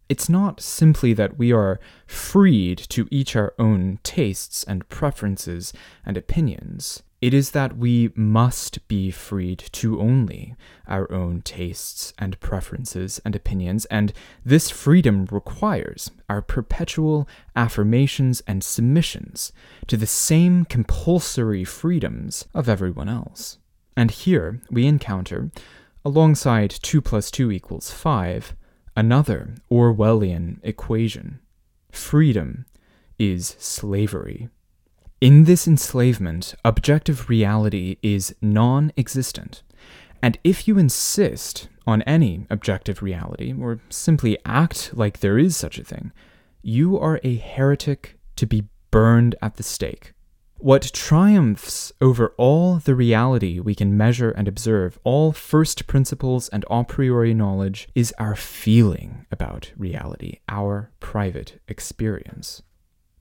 It's 0.09 0.29
not 0.29 0.61
simply 0.61 1.13
that 1.15 1.39
we 1.39 1.53
are 1.53 1.79
freed 2.07 2.79
to 2.89 3.07
each 3.11 3.37
our 3.37 3.55
own 3.59 4.01
tastes 4.03 4.65
and 4.65 4.89
preferences 4.89 5.73
and 6.05 6.17
opinions. 6.17 7.03
It 7.21 7.35
is 7.35 7.51
that 7.51 7.77
we 7.77 8.13
must 8.15 8.89
be 8.89 9.11
freed 9.11 9.59
to 9.73 10.01
only 10.01 10.57
our 10.87 11.11
own 11.13 11.43
tastes 11.43 12.15
and 12.19 12.41
preferences 12.41 13.21
and 13.27 13.37
opinions, 13.37 13.85
and 13.87 14.15
this 14.43 14.71
freedom 14.71 15.27
requires 15.31 16.11
our 16.31 16.41
perpetual 16.41 17.29
affirmations 17.55 18.43
and 18.47 18.65
submissions 18.65 19.53
to 19.87 19.99
the 19.99 20.07
same 20.07 20.65
compulsory 20.65 21.63
freedoms 21.63 22.49
of 22.55 22.71
everyone 22.71 23.11
else. 23.11 23.59
And 23.95 24.11
here 24.11 24.63
we 24.71 24.87
encounter, 24.87 25.51
alongside 26.07 26.71
2 26.71 27.03
plus 27.03 27.31
2 27.31 27.53
equals 27.53 27.91
5, 27.91 28.57
another 28.97 29.57
Orwellian 29.71 30.59
equation 30.63 31.41
freedom 31.93 32.65
is 33.19 33.57
slavery. 33.59 34.49
In 35.21 35.45
this 35.45 35.69
enslavement, 35.69 36.55
objective 36.65 37.29
reality 37.29 37.99
is 38.03 38.35
non 38.41 38.91
existent. 38.97 39.63
And 40.23 40.39
if 40.43 40.67
you 40.67 40.79
insist 40.79 41.69
on 41.87 42.01
any 42.03 42.47
objective 42.49 43.03
reality, 43.03 43.53
or 43.53 43.81
simply 43.91 44.39
act 44.47 44.93
like 44.95 45.21
there 45.21 45.39
is 45.39 45.59
such 45.59 45.79
a 45.79 45.85
thing, 45.85 46.13
you 46.63 46.99
are 46.99 47.21
a 47.23 47.37
heretic 47.37 48.19
to 48.37 48.47
be 48.47 48.65
burned 48.91 49.35
at 49.43 49.57
the 49.57 49.63
stake. 49.63 50.15
What 50.57 50.91
triumphs 50.95 51.93
over 52.01 52.33
all 52.39 52.77
the 52.77 52.95
reality 52.95 53.61
we 53.61 53.75
can 53.75 53.99
measure 53.99 54.31
and 54.31 54.49
observe, 54.49 54.99
all 55.05 55.33
first 55.33 55.87
principles 55.87 56.49
and 56.49 56.65
a 56.71 56.83
priori 56.83 57.35
knowledge, 57.35 57.91
is 57.95 58.15
our 58.19 58.37
feeling 58.37 59.27
about 59.31 59.73
reality, 59.77 60.39
our 60.49 60.93
private 60.99 61.61
experience. 61.69 62.63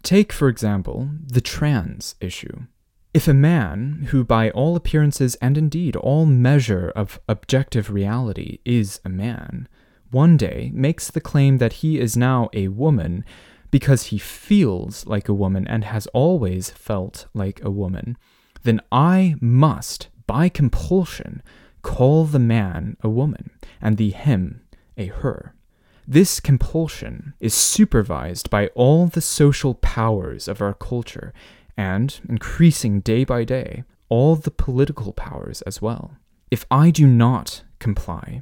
Take, 0.03 0.31
for 0.31 0.47
example, 0.47 1.09
the 1.25 1.41
trans 1.41 2.15
issue. 2.21 2.65
If 3.13 3.27
a 3.27 3.33
man, 3.33 4.07
who 4.11 4.23
by 4.23 4.51
all 4.51 4.75
appearances 4.75 5.35
and 5.35 5.57
indeed 5.57 5.95
all 5.95 6.25
measure 6.25 6.91
of 6.95 7.19
objective 7.27 7.89
reality 7.89 8.59
is 8.65 9.01
a 9.03 9.09
man, 9.09 9.67
one 10.11 10.37
day 10.37 10.71
makes 10.73 11.09
the 11.09 11.21
claim 11.21 11.57
that 11.57 11.73
he 11.73 11.99
is 11.99 12.15
now 12.15 12.49
a 12.53 12.67
woman 12.69 13.25
because 13.71 14.07
he 14.07 14.17
feels 14.17 15.05
like 15.05 15.27
a 15.27 15.33
woman 15.33 15.67
and 15.67 15.83
has 15.85 16.07
always 16.07 16.69
felt 16.71 17.27
like 17.33 17.63
a 17.63 17.71
woman, 17.71 18.17
then 18.63 18.81
I 18.91 19.35
must, 19.39 20.09
by 20.25 20.49
compulsion, 20.49 21.41
call 21.81 22.25
the 22.25 22.39
man 22.39 22.97
a 23.01 23.09
woman 23.09 23.51
and 23.81 23.97
the 23.97 24.11
him 24.11 24.61
a 24.97 25.07
her. 25.07 25.55
This 26.11 26.39
compulsion 26.39 27.35
is 27.39 27.53
supervised 27.53 28.49
by 28.49 28.69
all 28.73 29.05
the 29.05 29.21
social 29.21 29.75
powers 29.75 30.47
of 30.47 30.59
our 30.59 30.73
culture 30.73 31.35
and, 31.77 32.19
increasing 32.27 33.01
day 33.01 33.23
by 33.23 33.43
day, 33.43 33.83
all 34.09 34.35
the 34.35 34.49
political 34.49 35.13
powers 35.13 35.61
as 35.67 35.83
well. 35.83 36.17
If 36.49 36.65
I 36.71 36.89
do 36.89 37.05
not 37.05 37.61
comply, 37.77 38.41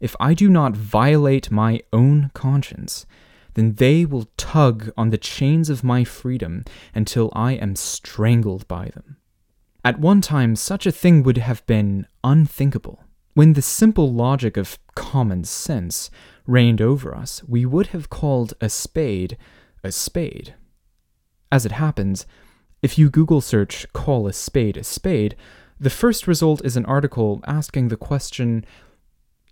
if 0.00 0.16
I 0.18 0.32
do 0.32 0.48
not 0.48 0.74
violate 0.74 1.50
my 1.50 1.82
own 1.92 2.30
conscience, 2.32 3.04
then 3.52 3.74
they 3.74 4.06
will 4.06 4.30
tug 4.38 4.90
on 4.96 5.10
the 5.10 5.18
chains 5.18 5.68
of 5.68 5.84
my 5.84 6.04
freedom 6.04 6.64
until 6.94 7.30
I 7.34 7.52
am 7.52 7.76
strangled 7.76 8.66
by 8.68 8.86
them. 8.86 9.18
At 9.84 10.00
one 10.00 10.22
time, 10.22 10.56
such 10.56 10.86
a 10.86 10.92
thing 10.92 11.22
would 11.24 11.36
have 11.36 11.66
been 11.66 12.06
unthinkable. 12.24 13.04
When 13.34 13.54
the 13.54 13.62
simple 13.62 14.12
logic 14.12 14.58
of 14.58 14.78
common 14.94 15.44
sense 15.44 16.10
reigned 16.46 16.82
over 16.82 17.14
us, 17.14 17.42
we 17.44 17.64
would 17.64 17.88
have 17.88 18.10
called 18.10 18.52
a 18.60 18.68
spade 18.68 19.38
a 19.82 19.90
spade. 19.90 20.54
As 21.50 21.64
it 21.64 21.72
happens, 21.72 22.26
if 22.82 22.98
you 22.98 23.08
Google 23.10 23.40
search 23.40 23.86
call 23.92 24.26
a 24.26 24.32
spade 24.32 24.76
a 24.76 24.84
spade, 24.84 25.34
the 25.80 25.90
first 25.90 26.26
result 26.26 26.64
is 26.64 26.76
an 26.76 26.84
article 26.86 27.40
asking 27.46 27.88
the 27.88 27.96
question 27.96 28.64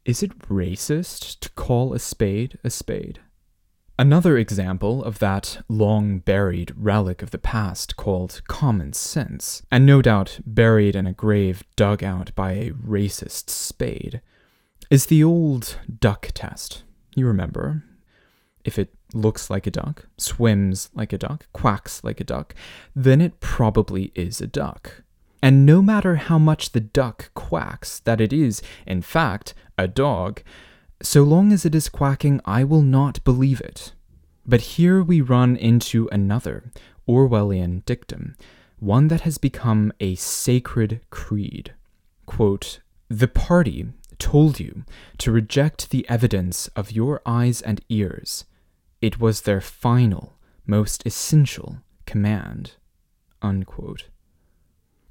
Is 0.04 0.22
it 0.22 0.38
racist 0.48 1.40
to 1.40 1.50
call 1.50 1.94
a 1.94 1.98
spade 1.98 2.58
a 2.62 2.70
spade? 2.70 3.20
Another 4.00 4.38
example 4.38 5.04
of 5.04 5.18
that 5.18 5.62
long 5.68 6.20
buried 6.20 6.72
relic 6.74 7.20
of 7.20 7.32
the 7.32 7.38
past 7.38 7.96
called 7.96 8.40
common 8.48 8.94
sense, 8.94 9.62
and 9.70 9.84
no 9.84 10.00
doubt 10.00 10.40
buried 10.46 10.96
in 10.96 11.06
a 11.06 11.12
grave 11.12 11.64
dug 11.76 12.02
out 12.02 12.34
by 12.34 12.52
a 12.52 12.70
racist 12.70 13.50
spade, 13.50 14.22
is 14.88 15.04
the 15.04 15.22
old 15.22 15.76
duck 16.00 16.30
test. 16.32 16.82
You 17.14 17.26
remember. 17.26 17.84
If 18.64 18.78
it 18.78 18.88
looks 19.12 19.50
like 19.50 19.66
a 19.66 19.70
duck, 19.70 20.06
swims 20.16 20.88
like 20.94 21.12
a 21.12 21.18
duck, 21.18 21.44
quacks 21.52 22.02
like 22.02 22.22
a 22.22 22.24
duck, 22.24 22.54
then 22.96 23.20
it 23.20 23.38
probably 23.40 24.12
is 24.14 24.40
a 24.40 24.46
duck. 24.46 25.02
And 25.42 25.66
no 25.66 25.82
matter 25.82 26.14
how 26.16 26.38
much 26.38 26.72
the 26.72 26.80
duck 26.80 27.32
quacks 27.34 28.00
that 28.00 28.22
it 28.22 28.32
is, 28.32 28.62
in 28.86 29.02
fact, 29.02 29.52
a 29.76 29.86
dog, 29.86 30.40
so 31.02 31.22
long 31.22 31.52
as 31.52 31.64
it 31.64 31.74
is 31.74 31.88
quacking, 31.88 32.40
I 32.44 32.64
will 32.64 32.82
not 32.82 33.24
believe 33.24 33.60
it. 33.60 33.92
But 34.46 34.60
here 34.76 35.02
we 35.02 35.20
run 35.20 35.56
into 35.56 36.08
another 36.10 36.70
Orwellian 37.08 37.84
dictum, 37.84 38.36
one 38.78 39.08
that 39.08 39.22
has 39.22 39.38
become 39.38 39.92
a 40.00 40.14
sacred 40.14 41.00
creed. 41.10 41.74
Quote, 42.26 42.80
the 43.08 43.28
party 43.28 43.86
told 44.18 44.60
you 44.60 44.84
to 45.18 45.32
reject 45.32 45.90
the 45.90 46.08
evidence 46.08 46.68
of 46.76 46.92
your 46.92 47.20
eyes 47.26 47.60
and 47.60 47.80
ears. 47.88 48.44
It 49.00 49.18
was 49.18 49.42
their 49.42 49.60
final, 49.60 50.34
most 50.66 51.04
essential 51.06 51.78
command. 52.06 52.74
Unquote. 53.42 54.04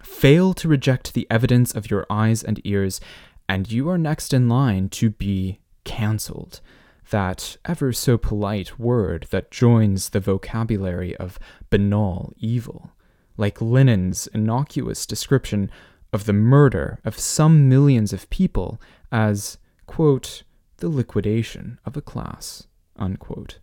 Fail 0.02 0.54
to 0.54 0.68
reject 0.68 1.14
the 1.14 1.28
evidence 1.30 1.74
of 1.74 1.92
your 1.92 2.06
eyes 2.10 2.44
and 2.44 2.62
ears, 2.64 3.02
and 3.50 3.72
you 3.72 3.90
are 3.90 3.98
next 3.98 4.34
in 4.34 4.48
line 4.48 4.88
to 4.90 5.10
be 5.10 5.60
cancelled. 5.84 6.62
That 7.10 7.58
ever 7.66 7.92
so 7.92 8.18
polite 8.18 8.78
word 8.78 9.28
that 9.32 9.50
joins 9.50 10.10
the 10.10 10.20
vocabulary 10.20 11.16
of 11.18 11.40
banal 11.70 12.34
evil, 12.38 12.92
like 13.36 13.62
Lenin's 13.62 14.28
innocuous 14.28 15.08
description 15.08 15.72
of 16.14 16.26
the 16.26 16.34
murder 16.34 17.00
of 17.04 17.18
some 17.18 17.68
millions 17.68 18.14
of 18.14 18.30
people 18.30 18.80
as, 19.12 19.58
quote, 19.88 20.44
the 20.78 20.90
liquidation 20.90 21.80
of 21.86 21.98
a 21.98 22.02
class, 22.02 22.68
unquote. 22.96 23.60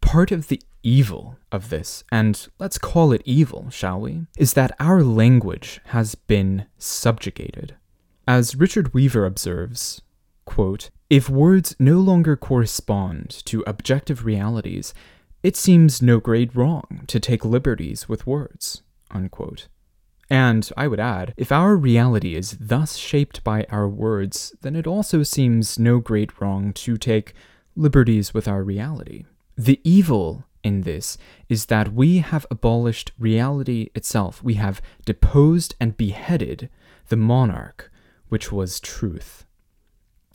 Part 0.00 0.30
of 0.30 0.48
the 0.48 0.60
evil 0.82 1.38
of 1.50 1.70
this, 1.70 2.04
and 2.12 2.46
let's 2.58 2.78
call 2.78 3.10
it 3.12 3.22
evil, 3.24 3.70
shall 3.70 4.00
we, 4.00 4.26
is 4.38 4.52
that 4.52 4.76
our 4.78 5.02
language 5.02 5.80
has 5.86 6.14
been 6.14 6.66
subjugated. 6.78 7.74
As 8.28 8.54
Richard 8.54 8.94
Weaver 8.94 9.26
observes, 9.26 10.02
quote, 10.44 10.90
if 11.10 11.28
words 11.28 11.76
no 11.78 11.98
longer 12.00 12.36
correspond 12.36 13.30
to 13.44 13.64
objective 13.66 14.24
realities, 14.24 14.94
it 15.42 15.56
seems 15.56 16.00
no 16.00 16.20
great 16.20 16.54
wrong 16.54 17.04
to 17.06 17.20
take 17.20 17.44
liberties 17.44 18.08
with 18.08 18.26
words. 18.26 18.82
Unquote. 19.10 19.68
And 20.30 20.70
I 20.76 20.88
would 20.88 21.00
add, 21.00 21.34
if 21.36 21.52
our 21.52 21.76
reality 21.76 22.34
is 22.34 22.56
thus 22.58 22.96
shaped 22.96 23.44
by 23.44 23.66
our 23.70 23.88
words, 23.88 24.54
then 24.62 24.74
it 24.74 24.86
also 24.86 25.22
seems 25.22 25.78
no 25.78 25.98
great 25.98 26.40
wrong 26.40 26.72
to 26.72 26.96
take 26.96 27.34
liberties 27.76 28.32
with 28.32 28.48
our 28.48 28.62
reality. 28.62 29.24
The 29.56 29.80
evil 29.84 30.44
in 30.62 30.80
this 30.80 31.18
is 31.48 31.66
that 31.66 31.92
we 31.92 32.18
have 32.18 32.46
abolished 32.50 33.12
reality 33.18 33.90
itself. 33.94 34.42
We 34.42 34.54
have 34.54 34.80
deposed 35.04 35.74
and 35.78 35.96
beheaded 35.96 36.70
the 37.08 37.16
monarch, 37.16 37.92
which 38.28 38.50
was 38.50 38.80
truth. 38.80 39.43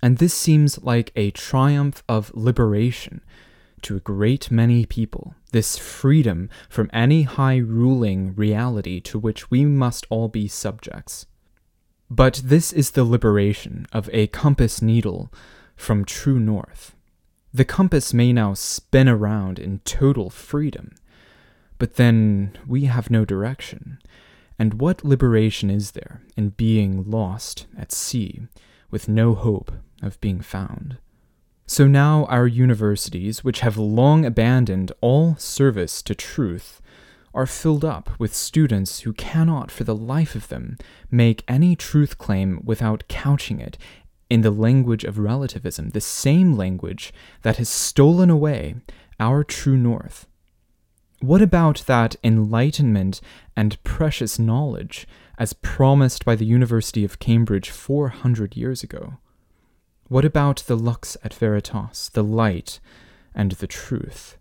And 0.02 0.18
this 0.18 0.34
seems 0.34 0.82
like 0.82 1.12
a 1.16 1.32
triumph 1.32 2.04
of 2.08 2.32
liberation 2.34 3.22
to 3.82 3.98
a 3.98 4.02
great 4.02 4.52
many 4.52 4.86
people, 4.86 5.36
this 5.52 5.78
freedom 5.78 6.50
from 6.70 6.90
any 6.94 7.24
high 7.24 7.58
ruling 7.58 8.36
reality 8.36 9.00
to 9.02 9.20
which 9.20 9.50
we 9.50 9.66
must 9.66 10.06
all 10.10 10.28
be 10.28 10.48
subjects. 10.48 11.26
But 12.10 12.42
this 12.44 12.74
is 12.74 12.92
the 12.92 13.04
liberation 13.04 13.86
of 13.92 14.10
a 14.12 14.28
compass 14.28 14.82
needle 14.82 15.32
from 15.76 16.06
true 16.06 16.40
north. 16.40 16.96
The 17.54 17.66
compass 17.66 18.14
may 18.14 18.34
now 18.34 18.54
spin 18.54 19.08
around 19.08 19.60
in 19.60 19.80
total 19.80 20.30
freedom, 20.30 20.96
but 21.78 21.96
then 21.96 22.58
we 22.68 22.86
have 22.86 23.10
no 23.10 23.26
direction. 23.26 24.00
And 24.58 24.76
what 24.76 25.06
liberation 25.06 25.70
is 25.70 25.92
there 25.92 26.22
in 26.36 26.50
being 26.50 27.10
lost 27.10 27.66
at 27.78 27.92
sea 27.92 28.42
with 28.92 29.08
no 29.08 29.34
hope 29.34 29.72
of 30.02 30.20
being 30.22 30.42
found? 30.42 30.98
So 31.66 31.88
now 31.88 32.26
our 32.26 32.48
universities, 32.48 33.44
which 33.44 33.60
have 33.60 33.78
long 33.78 34.26
abandoned 34.26 34.92
all 35.02 35.36
service 35.36 36.02
to 36.02 36.16
truth, 36.16 36.82
are 37.34 37.46
filled 37.46 37.86
up 37.86 38.10
with 38.20 38.34
students 38.34 39.02
who 39.02 39.14
cannot 39.14 39.70
for 39.70 39.84
the 39.84 39.96
life 39.96 40.34
of 40.34 40.48
them 40.48 40.78
make 41.12 41.44
any 41.48 41.76
truth 41.76 42.18
claim 42.18 42.62
without 42.64 43.08
couching 43.08 43.60
it 43.60 43.78
in 44.30 44.42
the 44.42 44.52
language 44.52 45.04
of 45.04 45.20
relativism, 45.20 45.90
the 45.90 46.02
same 46.02 46.56
language 46.56 47.14
that 47.42 47.58
has 47.58 47.70
stolen 47.70 48.30
away 48.30 48.76
our 49.20 49.44
true 49.44 49.78
north. 49.78 50.28
What 51.22 51.42
about 51.42 51.84
that 51.88 52.16
enlightenment 52.24 53.20
and 53.56 53.82
precious 53.84 54.40
knowledge 54.40 55.08
as 55.38 55.54
promised 55.54 56.26
by 56.26 56.36
the 56.36 56.46
University 56.46 57.04
of 57.04 57.20
Cambridge 57.20 57.70
400 57.70 58.56
years 58.56 58.84
ago? 58.84 59.18
What 60.10 60.26
about 60.26 60.64
the 60.68 60.78
lux 60.78 61.16
et 61.24 61.34
veritas, 61.34 62.10
the 62.10 62.24
light 62.24 62.80
and 63.34 63.54
the 63.54 63.68
truth? 63.68 64.38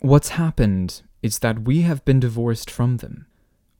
What's 0.00 0.30
happened 0.30 1.02
is 1.22 1.40
that 1.40 1.62
we 1.62 1.82
have 1.82 2.04
been 2.06 2.20
divorced 2.20 2.70
from 2.70 2.96
them 2.96 3.26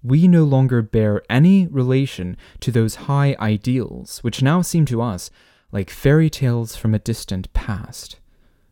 we 0.02 0.26
no 0.26 0.44
longer 0.44 0.82
bear 0.82 1.22
any 1.28 1.66
relation 1.66 2.36
to 2.60 2.70
those 2.70 3.06
high 3.06 3.36
ideals 3.38 4.18
which 4.20 4.42
now 4.42 4.62
seem 4.62 4.84
to 4.86 5.02
us 5.02 5.30
like 5.72 5.90
fairy 5.90 6.30
tales 6.30 6.74
from 6.74 6.94
a 6.94 6.98
distant 6.98 7.52
past. 7.52 8.18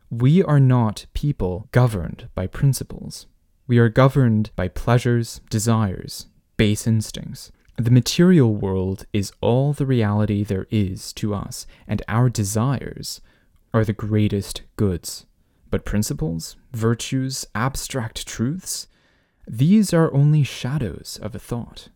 We 0.09 0.43
are 0.43 0.59
not 0.59 1.05
people 1.13 1.67
governed 1.71 2.29
by 2.33 2.47
principles. 2.47 3.27
We 3.67 3.77
are 3.77 3.89
governed 3.89 4.49
by 4.55 4.69
pleasures, 4.69 5.39
desires, 5.49 6.25
base 6.57 6.87
instincts. 6.87 7.51
The 7.79 7.91
material 7.91 8.53
world 8.53 9.05
is 9.13 9.31
all 9.39 9.71
the 9.71 9.85
reality 9.85 10.43
there 10.43 10.67
is 10.69 11.13
to 11.13 11.33
us, 11.33 11.65
and 11.87 12.01
our 12.09 12.27
desires 12.27 13.21
are 13.73 13.85
the 13.85 13.93
greatest 13.93 14.63
goods. 14.75 15.25
But 15.71 15.85
principles, 15.85 16.57
virtues, 16.73 17.45
abstract 17.55 18.27
truths, 18.27 18.87
these 19.47 19.93
are 19.93 20.13
only 20.13 20.43
shadows 20.43 21.17
of 21.21 21.33
a 21.33 21.39
thought. 21.39 21.87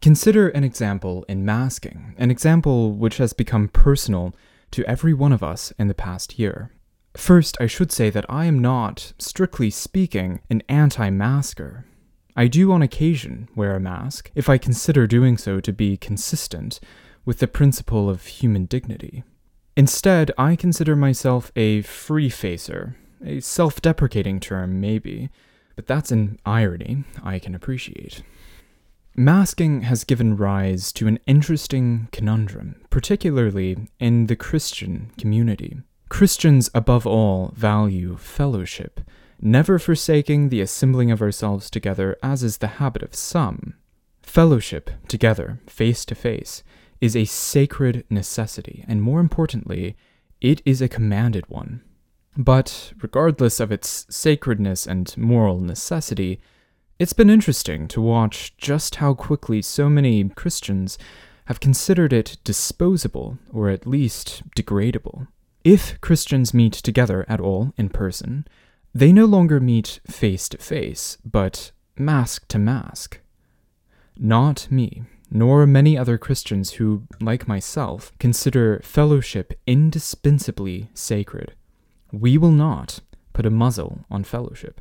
Consider 0.00 0.48
an 0.50 0.62
example 0.62 1.24
in 1.28 1.44
masking, 1.44 2.14
an 2.18 2.30
example 2.30 2.92
which 2.92 3.16
has 3.16 3.32
become 3.32 3.66
personal 3.66 4.32
to 4.70 4.88
every 4.88 5.12
one 5.12 5.32
of 5.32 5.42
us 5.42 5.72
in 5.76 5.88
the 5.88 5.94
past 5.94 6.38
year. 6.38 6.70
First, 7.16 7.56
I 7.60 7.66
should 7.66 7.90
say 7.90 8.10
that 8.10 8.26
I 8.28 8.44
am 8.44 8.60
not, 8.60 9.12
strictly 9.18 9.70
speaking, 9.70 10.38
an 10.48 10.62
anti 10.68 11.10
masker. 11.10 11.84
I 12.36 12.48
do 12.48 12.70
on 12.70 12.82
occasion 12.82 13.48
wear 13.56 13.74
a 13.74 13.80
mask, 13.80 14.30
if 14.34 14.48
I 14.48 14.58
consider 14.58 15.06
doing 15.06 15.38
so 15.38 15.58
to 15.60 15.72
be 15.72 15.96
consistent 15.96 16.78
with 17.24 17.38
the 17.38 17.48
principle 17.48 18.10
of 18.10 18.26
human 18.26 18.66
dignity. 18.66 19.24
Instead, 19.74 20.30
I 20.36 20.54
consider 20.54 20.94
myself 20.94 21.50
a 21.56 21.82
free 21.82 22.28
facer, 22.28 22.96
a 23.24 23.40
self 23.40 23.80
deprecating 23.80 24.38
term, 24.38 24.80
maybe, 24.80 25.30
but 25.76 25.86
that's 25.86 26.12
an 26.12 26.38
irony 26.44 27.04
I 27.22 27.38
can 27.38 27.54
appreciate. 27.54 28.22
Masking 29.14 29.82
has 29.82 30.04
given 30.04 30.36
rise 30.36 30.92
to 30.92 31.06
an 31.06 31.18
interesting 31.26 32.08
conundrum, 32.12 32.76
particularly 32.90 33.88
in 33.98 34.26
the 34.26 34.36
Christian 34.36 35.10
community. 35.18 35.78
Christians, 36.10 36.70
above 36.74 37.06
all, 37.06 37.52
value 37.56 38.16
fellowship, 38.18 39.00
never 39.40 39.78
forsaking 39.78 40.48
the 40.48 40.60
assembling 40.60 41.10
of 41.10 41.22
ourselves 41.22 41.70
together, 41.70 42.16
as 42.22 42.42
is 42.42 42.58
the 42.58 42.78
habit 42.78 43.02
of 43.02 43.14
some. 43.14 43.74
Fellowship, 44.22 44.90
together, 45.08 45.60
face 45.66 46.04
to 46.04 46.14
face, 46.14 46.62
is 47.00 47.14
a 47.14 47.24
sacred 47.24 48.04
necessity, 48.10 48.84
and 48.88 49.02
more 49.02 49.20
importantly, 49.20 49.96
it 50.40 50.62
is 50.64 50.82
a 50.82 50.88
commanded 50.88 51.48
one. 51.48 51.82
But, 52.36 52.92
regardless 53.00 53.60
of 53.60 53.72
its 53.72 54.06
sacredness 54.10 54.86
and 54.86 55.16
moral 55.16 55.60
necessity, 55.60 56.40
it's 56.98 57.12
been 57.12 57.30
interesting 57.30 57.88
to 57.88 58.00
watch 58.00 58.56
just 58.56 58.96
how 58.96 59.14
quickly 59.14 59.62
so 59.62 59.88
many 59.88 60.28
Christians 60.30 60.98
have 61.46 61.60
considered 61.60 62.12
it 62.12 62.38
disposable, 62.44 63.38
or 63.52 63.70
at 63.70 63.86
least 63.86 64.42
degradable. 64.56 65.28
If 65.64 66.00
Christians 66.00 66.54
meet 66.54 66.72
together 66.72 67.24
at 67.28 67.40
all 67.40 67.72
in 67.76 67.88
person, 67.88 68.46
they 68.96 69.12
no 69.12 69.26
longer 69.26 69.60
meet 69.60 70.00
face 70.06 70.48
to 70.48 70.56
face, 70.56 71.18
but 71.22 71.70
mask 71.98 72.48
to 72.48 72.58
mask. 72.58 73.20
Not 74.16 74.68
me, 74.70 75.02
nor 75.30 75.66
many 75.66 75.98
other 75.98 76.16
Christians 76.16 76.72
who, 76.72 77.02
like 77.20 77.46
myself, 77.46 78.10
consider 78.18 78.80
fellowship 78.82 79.52
indispensably 79.66 80.88
sacred. 80.94 81.52
We 82.10 82.38
will 82.38 82.52
not 82.52 83.00
put 83.34 83.44
a 83.44 83.50
muzzle 83.50 84.06
on 84.10 84.24
fellowship. 84.24 84.80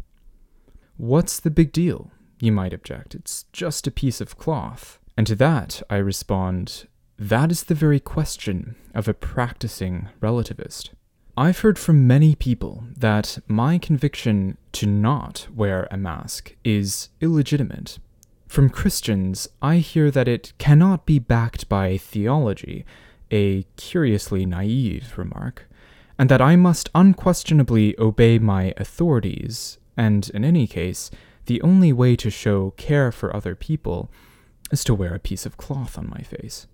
What's 0.96 1.42
the 1.42 1.52
big 1.52 1.74
deal? 1.74 2.12
You 2.40 2.54
might 2.54 2.74
object. 2.74 3.16
It's 3.16 3.44
just 3.52 3.86
a 3.86 3.92
piece 3.92 4.22
of 4.22 4.38
cloth. 4.38 4.98
And 5.18 5.28
to 5.28 5.36
that, 5.36 5.84
I 5.90 5.98
respond, 5.98 6.88
that 7.20 7.52
is 7.52 7.64
the 7.64 7.76
very 7.76 8.00
question 8.00 8.78
of 8.94 9.10
a 9.10 9.14
practicing 9.14 10.08
relativist. 10.22 10.92
I've 11.38 11.60
heard 11.60 11.78
from 11.78 12.08
many 12.08 12.34
people 12.34 12.86
that 12.96 13.40
my 13.48 13.78
conviction 13.78 14.58
to 14.74 14.88
not 14.88 15.48
wear 15.54 15.88
a 15.92 15.98
mask 15.98 16.56
is 16.64 17.10
illegitimate. 17.20 18.00
From 18.48 18.70
Christians, 18.70 19.48
I 19.62 19.78
hear 19.78 20.10
that 20.12 20.30
it 20.30 20.54
cannot 20.58 21.06
be 21.06 21.20
backed 21.20 21.68
by 21.68 21.98
theology, 21.98 22.86
a 23.32 23.64
curiously 23.76 24.46
naive 24.46 25.18
remark 25.18 25.68
and 26.18 26.30
that 26.30 26.42
I 26.42 26.56
must 26.56 26.90
unquestionably 26.96 27.96
obey 28.00 28.40
my 28.40 28.74
authorities, 28.78 29.78
and 29.98 30.30
in 30.30 30.46
any 30.46 30.68
case, 30.68 31.12
the 31.46 31.62
only 31.62 31.92
way 31.92 32.16
to 32.16 32.30
show 32.30 32.72
care 32.78 33.12
for 33.12 33.36
other 33.36 33.56
people 33.56 34.10
is 34.72 34.84
to 34.86 34.96
wear 34.96 35.14
a 35.14 35.20
piece 35.20 35.46
of 35.46 35.58
cloth 35.58 35.98
on 35.98 36.10
my 36.10 36.22
face. 36.22 36.68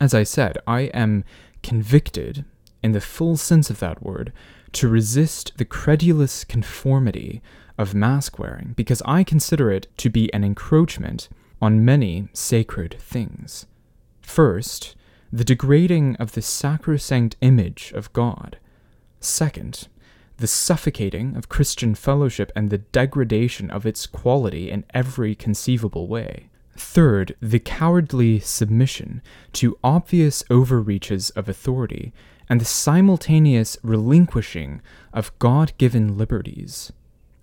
As 0.00 0.14
I 0.14 0.22
said, 0.22 0.58
I 0.66 0.82
am 0.92 1.24
convicted, 1.62 2.44
in 2.82 2.92
the 2.92 3.00
full 3.00 3.36
sense 3.36 3.70
of 3.70 3.80
that 3.80 4.02
word, 4.02 4.32
to 4.72 4.88
resist 4.88 5.52
the 5.56 5.64
credulous 5.64 6.44
conformity 6.44 7.42
of 7.76 7.94
mask 7.94 8.38
wearing 8.38 8.74
because 8.76 9.02
I 9.04 9.24
consider 9.24 9.70
it 9.70 9.86
to 9.98 10.10
be 10.10 10.32
an 10.34 10.44
encroachment 10.44 11.28
on 11.60 11.84
many 11.84 12.28
sacred 12.32 12.96
things. 12.98 13.66
First, 14.20 14.94
the 15.32 15.44
degrading 15.44 16.16
of 16.16 16.32
the 16.32 16.42
sacrosanct 16.42 17.36
image 17.40 17.92
of 17.94 18.12
God. 18.12 18.58
Second, 19.20 19.88
the 20.38 20.46
suffocating 20.46 21.36
of 21.36 21.48
Christian 21.48 21.94
fellowship 21.94 22.52
and 22.54 22.70
the 22.70 22.78
degradation 22.78 23.70
of 23.70 23.84
its 23.84 24.06
quality 24.06 24.70
in 24.70 24.84
every 24.94 25.34
conceivable 25.34 26.06
way. 26.06 26.48
Third, 26.76 27.34
the 27.40 27.58
cowardly 27.58 28.38
submission 28.38 29.20
to 29.54 29.78
obvious 29.82 30.44
overreaches 30.48 31.30
of 31.30 31.48
authority 31.48 32.12
and 32.48 32.60
the 32.60 32.64
simultaneous 32.64 33.76
relinquishing 33.82 34.80
of 35.12 35.36
God 35.38 35.72
given 35.78 36.16
liberties. 36.16 36.92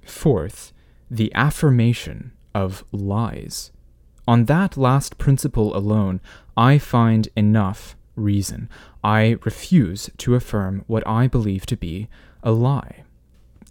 Fourth, 0.03 0.73
the 1.09 1.33
affirmation 1.33 2.31
of 2.53 2.83
lies. 2.91 3.71
On 4.27 4.45
that 4.45 4.75
last 4.75 5.17
principle 5.17 5.75
alone, 5.75 6.19
I 6.57 6.77
find 6.77 7.29
enough 7.35 7.95
reason. 8.15 8.69
I 9.03 9.37
refuse 9.43 10.09
to 10.17 10.35
affirm 10.35 10.83
what 10.87 11.05
I 11.07 11.27
believe 11.27 11.65
to 11.67 11.77
be 11.77 12.07
a 12.41 12.51
lie. 12.51 13.03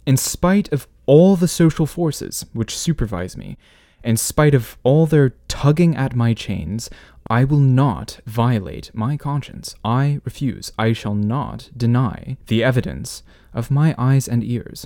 In 0.05 0.17
spite 0.17 0.71
of 0.71 0.87
all 1.05 1.35
the 1.35 1.47
social 1.47 1.85
forces 1.85 2.45
which 2.53 2.77
supervise 2.77 3.35
me, 3.35 3.57
in 4.03 4.17
spite 4.17 4.53
of 4.53 4.77
all 4.83 5.07
their 5.07 5.31
tugging 5.47 5.95
at 5.95 6.15
my 6.15 6.33
chains, 6.33 6.89
I 7.27 7.43
will 7.43 7.59
not 7.59 8.19
violate 8.27 8.91
my 8.93 9.17
conscience. 9.17 9.75
I 9.83 10.19
refuse. 10.23 10.71
I 10.77 10.93
shall 10.93 11.15
not 11.15 11.71
deny 11.75 12.37
the 12.47 12.63
evidence 12.63 13.23
of 13.53 13.71
my 13.71 13.95
eyes 13.97 14.27
and 14.27 14.43
ears. 14.43 14.85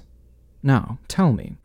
Now, 0.63 0.99
tell 1.07 1.33
me, 1.33 1.57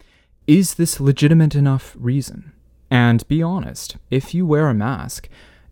is 0.46 0.74
this 0.74 0.98
legitimate 0.98 1.54
enough 1.54 1.96
reason? 1.98 2.52
And 2.90 3.26
be 3.28 3.42
honest, 3.42 3.96
if 4.10 4.34
you 4.34 4.44
wear 4.46 4.68
a 4.68 4.74
mask, 4.74 5.28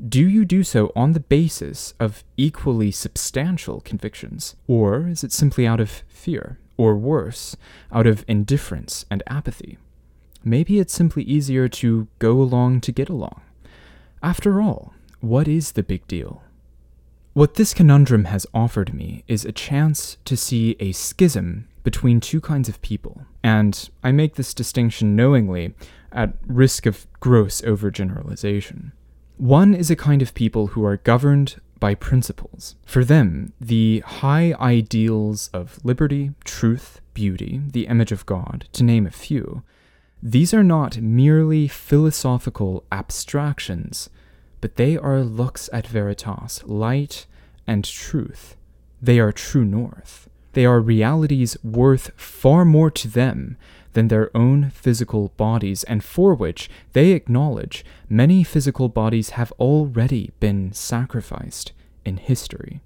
do 0.08 0.26
you 0.26 0.44
do 0.44 0.62
so 0.62 0.92
on 0.96 1.12
the 1.12 1.20
basis 1.20 1.94
of 2.00 2.24
equally 2.36 2.90
substantial 2.90 3.80
convictions? 3.80 4.56
Or 4.66 5.08
is 5.08 5.22
it 5.22 5.32
simply 5.32 5.66
out 5.66 5.80
of 5.80 6.02
fear? 6.08 6.58
Or 6.76 6.96
worse, 6.96 7.56
out 7.92 8.06
of 8.06 8.24
indifference 8.26 9.04
and 9.10 9.22
apathy? 9.26 9.78
Maybe 10.42 10.78
it's 10.78 10.94
simply 10.94 11.22
easier 11.24 11.68
to 11.68 12.08
go 12.18 12.40
along 12.40 12.80
to 12.82 12.92
get 12.92 13.08
along. 13.08 13.42
After 14.22 14.60
all, 14.60 14.94
what 15.20 15.48
is 15.48 15.72
the 15.72 15.82
big 15.82 16.06
deal? 16.06 16.42
What 17.32 17.54
this 17.54 17.74
conundrum 17.74 18.26
has 18.26 18.46
offered 18.54 18.94
me 18.94 19.24
is 19.26 19.44
a 19.44 19.52
chance 19.52 20.16
to 20.26 20.36
see 20.36 20.76
a 20.78 20.92
schism 20.92 21.66
between 21.82 22.20
two 22.20 22.40
kinds 22.40 22.68
of 22.68 22.80
people, 22.82 23.26
and 23.42 23.90
I 24.04 24.12
make 24.12 24.36
this 24.36 24.54
distinction 24.54 25.16
knowingly 25.16 25.74
at 26.12 26.34
risk 26.46 26.86
of 26.86 27.08
gross 27.18 27.62
overgeneralization. 27.62 28.92
One 29.38 29.74
is 29.74 29.90
a 29.90 29.96
kind 29.96 30.22
of 30.22 30.34
people 30.34 30.68
who 30.68 30.84
are 30.84 30.98
governed 30.98 31.60
by 31.80 31.96
principles. 31.96 32.76
For 32.86 33.04
them, 33.04 33.54
the 33.60 34.04
high 34.06 34.54
ideals 34.60 35.48
of 35.52 35.84
liberty, 35.84 36.30
truth, 36.44 37.00
beauty, 37.12 37.60
the 37.72 37.88
image 37.88 38.12
of 38.12 38.24
God, 38.24 38.68
to 38.74 38.84
name 38.84 39.04
a 39.04 39.10
few, 39.10 39.64
these 40.22 40.54
are 40.54 40.62
not 40.62 40.98
merely 40.98 41.66
philosophical 41.66 42.84
abstractions, 42.92 44.08
but 44.60 44.76
they 44.76 44.96
are 44.96 45.24
lux 45.24 45.68
et 45.72 45.84
veritas, 45.86 46.62
light 46.64 47.26
and 47.66 47.84
truth. 47.84 48.56
They 49.00 49.18
are 49.18 49.32
true 49.32 49.64
north. 49.64 50.28
They 50.52 50.64
are 50.64 50.80
realities 50.80 51.56
worth 51.64 52.12
far 52.16 52.64
more 52.64 52.90
to 52.92 53.08
them 53.08 53.56
than 53.94 54.08
their 54.08 54.34
own 54.36 54.70
physical 54.70 55.32
bodies, 55.36 55.82
and 55.84 56.04
for 56.04 56.34
which 56.34 56.70
they 56.92 57.10
acknowledge 57.10 57.84
many 58.08 58.44
physical 58.44 58.88
bodies 58.88 59.30
have 59.30 59.52
already 59.58 60.30
been 60.38 60.72
sacrificed 60.72 61.72
in 62.04 62.16
history. 62.18 62.80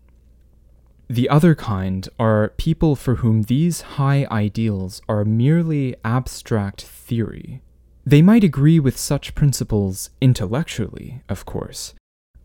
The 1.08 1.28
other 1.28 1.54
kind 1.54 2.08
are 2.18 2.52
people 2.56 2.96
for 2.96 3.16
whom 3.16 3.42
these 3.42 3.80
high 3.82 4.26
ideals 4.30 5.00
are 5.08 5.24
merely 5.24 5.94
abstract 6.04 6.82
theory. 6.82 7.62
They 8.04 8.22
might 8.22 8.44
agree 8.44 8.80
with 8.80 8.96
such 8.96 9.34
principles 9.34 10.10
intellectually, 10.20 11.22
of 11.28 11.44
course, 11.44 11.94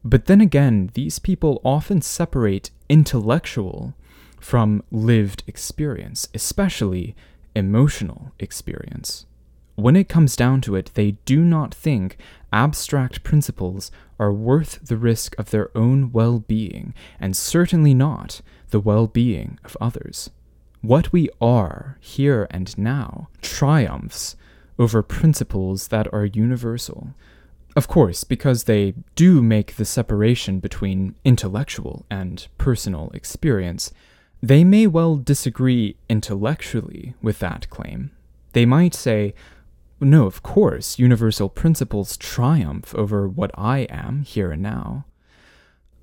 but 0.04 0.26
then 0.26 0.42
again, 0.42 0.90
these 0.94 1.20
people 1.20 1.62
often 1.64 2.02
separate 2.02 2.72
intellectual 2.90 3.94
from 4.40 4.84
lived 4.92 5.44
experience, 5.48 6.28
especially 6.34 7.16
emotional 7.56 8.32
experience. 8.40 9.26
When 9.82 9.96
it 9.96 10.08
comes 10.08 10.36
down 10.36 10.62
to 10.62 10.76
it, 10.76 10.92
they 10.94 11.14
do 11.26 11.44
not 11.44 11.74
think 11.74 12.18
abstract 12.54 13.24
principles 13.24 13.90
are 14.20 14.32
worth 14.32 14.78
the 14.84 14.96
risk 14.96 15.34
of 15.40 15.50
their 15.50 15.76
own 15.76 16.12
well 16.12 16.38
being, 16.38 16.94
and 17.20 17.36
certainly 17.36 17.96
not 17.96 18.42
the 18.70 18.80
well 18.80 19.08
being 19.08 19.58
of 19.64 19.76
others. 19.82 20.30
What 20.82 21.12
we 21.12 21.30
are, 21.42 21.98
here 22.00 22.48
and 22.52 22.78
now, 22.78 23.30
triumphs 23.42 24.36
over 24.78 25.02
principles 25.02 25.88
that 25.88 26.08
are 26.14 26.26
universal. 26.26 27.16
Of 27.76 27.88
course, 27.88 28.24
because 28.24 28.66
they 28.66 28.94
do 29.16 29.42
make 29.42 29.78
the 29.78 29.86
separation 29.86 30.60
between 30.60 31.16
intellectual 31.26 32.06
and 32.08 32.48
personal 32.60 33.10
experience, 33.16 33.92
they 34.44 34.64
may 34.64 34.86
well 34.86 35.16
disagree 35.16 35.96
intellectually 36.08 37.16
with 37.20 37.40
that 37.40 37.68
claim. 37.72 38.12
They 38.54 38.68
might 38.68 38.94
say, 38.94 39.34
no, 40.02 40.26
of 40.26 40.42
course, 40.42 40.98
universal 40.98 41.48
principles 41.48 42.18
triumph 42.18 42.96
over 42.96 43.28
what 43.28 43.52
I 43.56 43.82
am 43.90 44.24
here 44.24 44.52
and 44.52 44.62
now. 44.62 45.06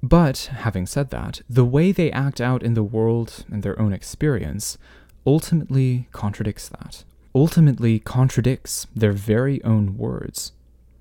But, 0.03 0.51
having 0.53 0.87
said 0.87 1.11
that, 1.11 1.43
the 1.51 1.65
way 1.65 1.91
they 1.91 2.13
act 2.13 2.41
out 2.41 2.63
in 2.63 2.75
the 2.75 2.85
world 2.85 3.45
and 3.51 3.63
their 3.63 3.79
own 3.81 3.93
experience 3.93 4.79
ultimately 5.27 6.09
contradicts 6.13 6.69
that, 6.69 7.05
ultimately 7.35 7.99
contradicts 7.99 8.87
their 8.95 9.13
very 9.13 9.63
own 9.65 9.99
words. 9.99 10.53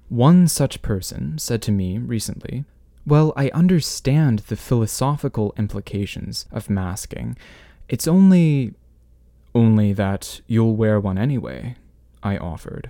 One 0.10 0.48
such 0.48 0.82
person 0.82 1.38
said 1.38 1.62
to 1.64 1.72
me 1.72 2.00
recently, 2.00 2.66
Well, 3.06 3.32
I 3.36 3.50
understand 3.50 4.40
the 4.40 4.56
philosophical 4.56 5.54
implications 5.58 6.46
of 6.52 6.70
masking. 6.70 7.38
It's 7.88 8.08
only. 8.08 8.74
only 9.54 9.94
that 9.94 10.42
you'll 10.48 10.76
wear 10.76 11.00
one 11.00 11.18
anyway. 11.18 11.76
I 12.28 12.36
offered. 12.38 12.90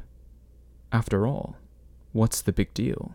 After 0.91 1.28
all, 1.28 1.58
what's 2.12 2.41
the 2.41 2.52
big 2.52 2.73
deal? 2.73 3.13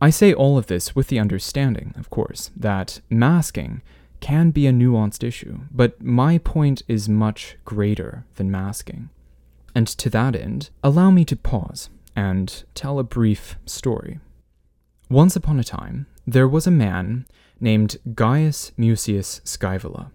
I 0.00 0.10
say 0.10 0.34
all 0.34 0.58
of 0.58 0.66
this 0.66 0.94
with 0.94 1.08
the 1.08 1.18
understanding, 1.18 1.94
of 1.96 2.10
course, 2.10 2.50
that 2.54 3.00
masking 3.08 3.80
can 4.20 4.50
be 4.50 4.66
a 4.66 4.72
nuanced 4.72 5.24
issue, 5.24 5.60
but 5.70 6.02
my 6.02 6.36
point 6.36 6.82
is 6.88 7.08
much 7.08 7.56
greater 7.64 8.26
than 8.34 8.50
masking. 8.50 9.08
And 9.74 9.86
to 9.86 10.10
that 10.10 10.36
end, 10.36 10.68
allow 10.82 11.10
me 11.10 11.24
to 11.24 11.36
pause 11.36 11.88
and 12.14 12.64
tell 12.74 12.98
a 12.98 13.04
brief 13.18 13.56
story. 13.64 14.20
Once 15.08 15.34
upon 15.36 15.58
a 15.58 15.64
time, 15.64 16.06
there 16.26 16.48
was 16.48 16.66
a 16.66 16.80
man 16.86 17.26
named 17.60 17.96
Gaius 18.14 18.72
Mucius 18.76 19.40
Scaevola. 19.44 20.10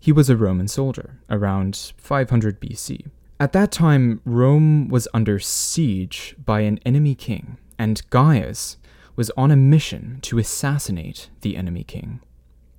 He 0.00 0.10
was 0.10 0.30
a 0.30 0.36
Roman 0.36 0.68
soldier 0.68 1.20
around 1.28 1.92
500 1.98 2.60
BC, 2.60 3.10
at 3.42 3.52
that 3.54 3.72
time, 3.72 4.20
Rome 4.24 4.86
was 4.86 5.08
under 5.12 5.40
siege 5.40 6.36
by 6.38 6.60
an 6.60 6.78
enemy 6.86 7.16
king, 7.16 7.58
and 7.76 8.00
Gaius 8.08 8.76
was 9.16 9.30
on 9.36 9.50
a 9.50 9.56
mission 9.56 10.20
to 10.22 10.38
assassinate 10.38 11.28
the 11.40 11.56
enemy 11.56 11.82
king. 11.82 12.20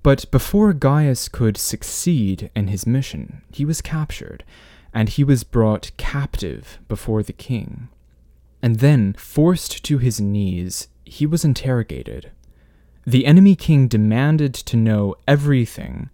But 0.02 0.30
before 0.30 0.72
Gaius 0.72 1.28
could 1.28 1.58
succeed 1.58 2.50
in 2.56 2.68
his 2.68 2.86
mission, 2.86 3.42
he 3.52 3.66
was 3.66 3.82
captured, 3.82 4.42
and 4.94 5.10
he 5.10 5.22
was 5.22 5.44
brought 5.44 5.90
captive 5.98 6.78
before 6.88 7.22
the 7.22 7.34
king. 7.34 7.88
And 8.62 8.76
then, 8.76 9.12
forced 9.18 9.84
to 9.84 9.98
his 9.98 10.18
knees, 10.18 10.88
he 11.04 11.26
was 11.26 11.44
interrogated. 11.44 12.30
The 13.06 13.26
enemy 13.26 13.54
king 13.54 13.86
demanded 13.86 14.54
to 14.54 14.78
know 14.78 15.14
everything 15.28 16.08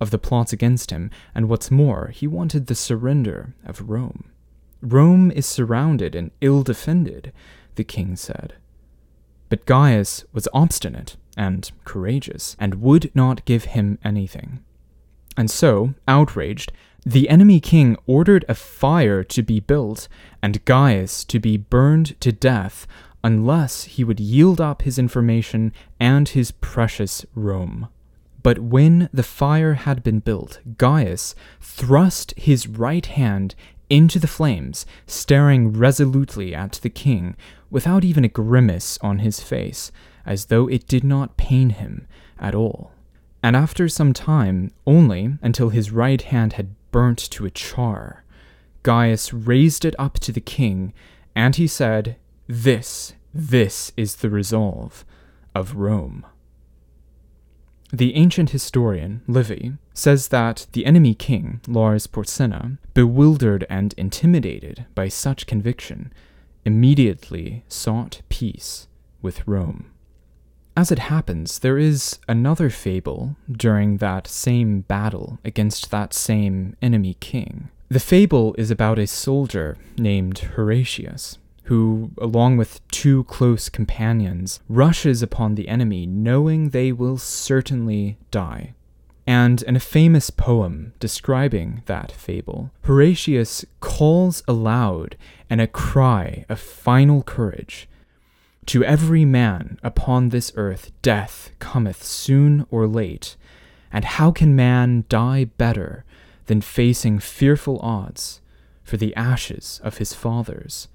of 0.00 0.10
the 0.10 0.18
plots 0.18 0.52
against 0.52 0.90
him, 0.90 1.10
and 1.34 1.48
what's 1.48 1.70
more, 1.70 2.08
he 2.08 2.26
wanted 2.26 2.66
the 2.66 2.74
surrender 2.74 3.54
of 3.64 3.88
Rome. 3.88 4.30
Rome 4.82 5.30
is 5.30 5.46
surrounded 5.46 6.14
and 6.14 6.30
ill 6.40 6.62
defended, 6.62 7.32
the 7.76 7.84
king 7.84 8.16
said. 8.16 8.54
But 9.48 9.64
Gaius 9.66 10.24
was 10.32 10.48
obstinate 10.52 11.16
and 11.36 11.70
courageous, 11.84 12.56
and 12.58 12.80
would 12.80 13.10
not 13.14 13.44
give 13.44 13.64
him 13.66 13.98
anything. 14.02 14.60
And 15.36 15.50
so, 15.50 15.94
outraged, 16.08 16.72
the 17.04 17.28
enemy 17.28 17.60
king 17.60 17.96
ordered 18.06 18.44
a 18.48 18.54
fire 18.54 19.22
to 19.22 19.42
be 19.42 19.60
built 19.60 20.08
and 20.42 20.64
Gaius 20.64 21.24
to 21.26 21.38
be 21.38 21.56
burned 21.56 22.18
to 22.20 22.32
death 22.32 22.86
unless 23.22 23.84
he 23.84 24.02
would 24.02 24.18
yield 24.18 24.60
up 24.60 24.82
his 24.82 24.98
information 24.98 25.72
and 26.00 26.28
his 26.28 26.50
precious 26.50 27.26
Rome. 27.34 27.88
But 28.46 28.60
when 28.60 29.08
the 29.12 29.24
fire 29.24 29.74
had 29.74 30.04
been 30.04 30.20
built, 30.20 30.60
Gaius 30.78 31.34
thrust 31.60 32.32
his 32.36 32.68
right 32.68 33.04
hand 33.04 33.56
into 33.90 34.20
the 34.20 34.28
flames, 34.28 34.86
staring 35.04 35.72
resolutely 35.72 36.54
at 36.54 36.78
the 36.80 36.88
king, 36.88 37.34
without 37.70 38.04
even 38.04 38.24
a 38.24 38.28
grimace 38.28 39.00
on 39.00 39.18
his 39.18 39.40
face, 39.40 39.90
as 40.24 40.44
though 40.44 40.68
it 40.68 40.86
did 40.86 41.02
not 41.02 41.36
pain 41.36 41.70
him 41.70 42.06
at 42.38 42.54
all. 42.54 42.92
And 43.42 43.56
after 43.56 43.88
some 43.88 44.12
time, 44.12 44.70
only 44.86 45.36
until 45.42 45.70
his 45.70 45.90
right 45.90 46.22
hand 46.22 46.52
had 46.52 46.76
burnt 46.92 47.18
to 47.18 47.46
a 47.46 47.50
char, 47.50 48.22
Gaius 48.84 49.32
raised 49.32 49.84
it 49.84 49.96
up 49.98 50.20
to 50.20 50.30
the 50.30 50.40
king, 50.40 50.92
and 51.34 51.56
he 51.56 51.66
said, 51.66 52.14
This, 52.46 53.14
this 53.34 53.90
is 53.96 54.14
the 54.14 54.30
resolve 54.30 55.04
of 55.52 55.74
Rome. 55.74 56.24
The 57.92 58.16
ancient 58.16 58.50
historian, 58.50 59.22
Livy, 59.28 59.74
says 59.94 60.28
that 60.28 60.66
the 60.72 60.86
enemy 60.86 61.14
king, 61.14 61.60
Lars 61.68 62.06
Porsena, 62.06 62.78
bewildered 62.94 63.64
and 63.70 63.94
intimidated 63.96 64.86
by 64.94 65.08
such 65.08 65.46
conviction, 65.46 66.12
immediately 66.64 67.64
sought 67.68 68.22
peace 68.28 68.88
with 69.22 69.46
Rome. 69.46 69.92
As 70.76 70.92
it 70.92 70.98
happens, 70.98 71.60
there 71.60 71.78
is 71.78 72.18
another 72.28 72.68
fable 72.68 73.36
during 73.50 73.96
that 73.98 74.26
same 74.26 74.80
battle 74.80 75.38
against 75.44 75.90
that 75.90 76.12
same 76.12 76.76
enemy 76.82 77.16
king. 77.20 77.70
The 77.88 78.00
fable 78.00 78.54
is 78.58 78.70
about 78.70 78.98
a 78.98 79.06
soldier 79.06 79.78
named 79.96 80.38
Horatius, 80.40 81.38
who, 81.66 82.12
along 82.18 82.56
with 82.56 82.80
two 82.88 83.24
close 83.24 83.68
companions, 83.68 84.60
rushes 84.68 85.20
upon 85.20 85.54
the 85.54 85.68
enemy 85.68 86.06
knowing 86.06 86.70
they 86.70 86.92
will 86.92 87.18
certainly 87.18 88.16
die. 88.30 88.72
And 89.26 89.62
in 89.62 89.74
a 89.74 89.80
famous 89.80 90.30
poem 90.30 90.92
describing 91.00 91.82
that 91.86 92.12
fable, 92.12 92.70
Horatius 92.82 93.64
calls 93.80 94.44
aloud 94.46 95.16
in 95.50 95.58
a 95.58 95.66
cry 95.66 96.44
of 96.48 96.60
final 96.60 97.22
courage 97.22 97.88
To 98.66 98.84
every 98.84 99.24
man 99.24 99.78
upon 99.82 100.28
this 100.28 100.52
earth 100.54 100.92
death 101.02 101.50
cometh 101.58 102.04
soon 102.04 102.66
or 102.70 102.86
late, 102.86 103.36
and 103.92 104.04
how 104.04 104.30
can 104.30 104.54
man 104.54 105.04
die 105.08 105.44
better 105.44 106.04
than 106.46 106.60
facing 106.60 107.18
fearful 107.18 107.80
odds 107.80 108.40
for 108.84 108.96
the 108.96 109.14
ashes 109.16 109.80
of 109.82 109.98
his 109.98 110.14
fathers? 110.14 110.86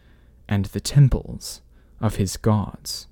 And 0.52 0.66
the 0.66 0.82
temples 0.82 1.62
of 2.02 2.18
his 2.18 2.38
gods. 2.38 3.08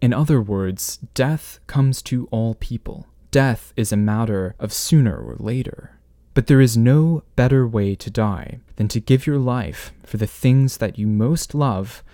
In 0.00 0.12
other 0.12 0.40
words, 0.40 0.98
death 1.12 1.58
comes 1.66 2.00
to 2.02 2.28
all 2.30 2.54
people. 2.54 3.08
Death 3.32 3.72
is 3.76 3.92
a 3.92 3.96
matter 3.96 4.54
of 4.60 4.72
sooner 4.72 5.16
or 5.16 5.36
later. 5.38 5.98
But 6.32 6.46
there 6.46 6.60
is 6.60 6.76
no 6.76 7.24
better 7.34 7.66
way 7.66 7.96
to 7.96 8.10
die 8.10 8.60
than 8.76 8.88
to 8.88 9.00
give 9.00 9.26
your 9.26 9.38
life 9.38 9.92
for 10.04 10.18
the 10.18 10.26
things 10.26 10.76
that 10.76 10.98
you 10.98 11.06
most 11.08 11.54
love 11.54 12.04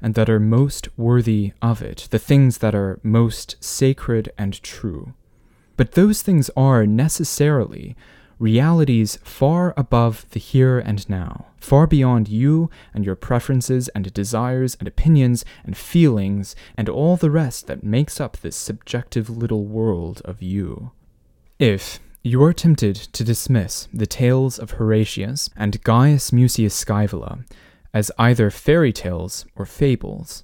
and 0.00 0.14
that 0.14 0.30
are 0.30 0.40
most 0.40 0.88
worthy 0.96 1.52
of 1.60 1.82
it, 1.82 2.08
the 2.10 2.18
things 2.18 2.58
that 2.58 2.74
are 2.74 2.98
most 3.02 3.62
sacred 3.62 4.32
and 4.38 4.62
true. 4.62 5.12
But 5.76 5.92
those 5.92 6.22
things 6.22 6.50
are 6.56 6.86
necessarily 6.86 7.94
realities 8.42 9.20
far 9.22 9.72
above 9.76 10.26
the 10.30 10.40
here 10.40 10.80
and 10.80 11.08
now, 11.08 11.46
far 11.58 11.86
beyond 11.86 12.28
you 12.28 12.68
and 12.92 13.04
your 13.04 13.14
preferences 13.14 13.86
and 13.90 14.12
desires 14.12 14.76
and 14.80 14.88
opinions 14.88 15.44
and 15.64 15.76
feelings 15.76 16.56
and 16.76 16.88
all 16.88 17.16
the 17.16 17.30
rest 17.30 17.68
that 17.68 17.84
makes 17.84 18.20
up 18.20 18.36
this 18.38 18.56
subjective 18.56 19.30
little 19.30 19.64
world 19.64 20.20
of 20.24 20.42
you. 20.42 20.90
If 21.60 22.00
you 22.24 22.42
are 22.42 22.52
tempted 22.52 22.96
to 22.96 23.22
dismiss 23.22 23.86
the 23.94 24.06
tales 24.06 24.58
of 24.58 24.72
Horatius 24.72 25.48
and 25.56 25.82
Gaius 25.84 26.32
Mucius 26.32 26.84
Scaevola 26.84 27.44
as 27.94 28.10
either 28.18 28.50
fairy 28.50 28.92
tales 28.92 29.46
or 29.54 29.66
fables, 29.66 30.42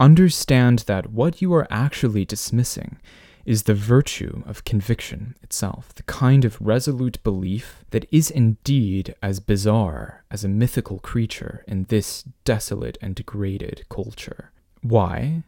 understand 0.00 0.80
that 0.80 1.12
what 1.12 1.40
you 1.40 1.54
are 1.54 1.68
actually 1.70 2.24
dismissing 2.24 2.98
is 3.44 3.64
the 3.64 3.74
virtue 3.74 4.42
of 4.46 4.64
conviction 4.64 5.34
itself, 5.42 5.94
the 5.94 6.02
kind 6.04 6.44
of 6.44 6.60
resolute 6.60 7.22
belief 7.22 7.84
that 7.90 8.06
is 8.10 8.30
indeed 8.30 9.14
as 9.22 9.40
bizarre 9.40 10.24
as 10.30 10.44
a 10.44 10.48
mythical 10.48 10.98
creature 10.98 11.64
in 11.66 11.84
this 11.84 12.24
desolate 12.44 12.98
and 13.00 13.14
degraded 13.14 13.84
culture. 13.88 14.50
Why? 14.82 15.42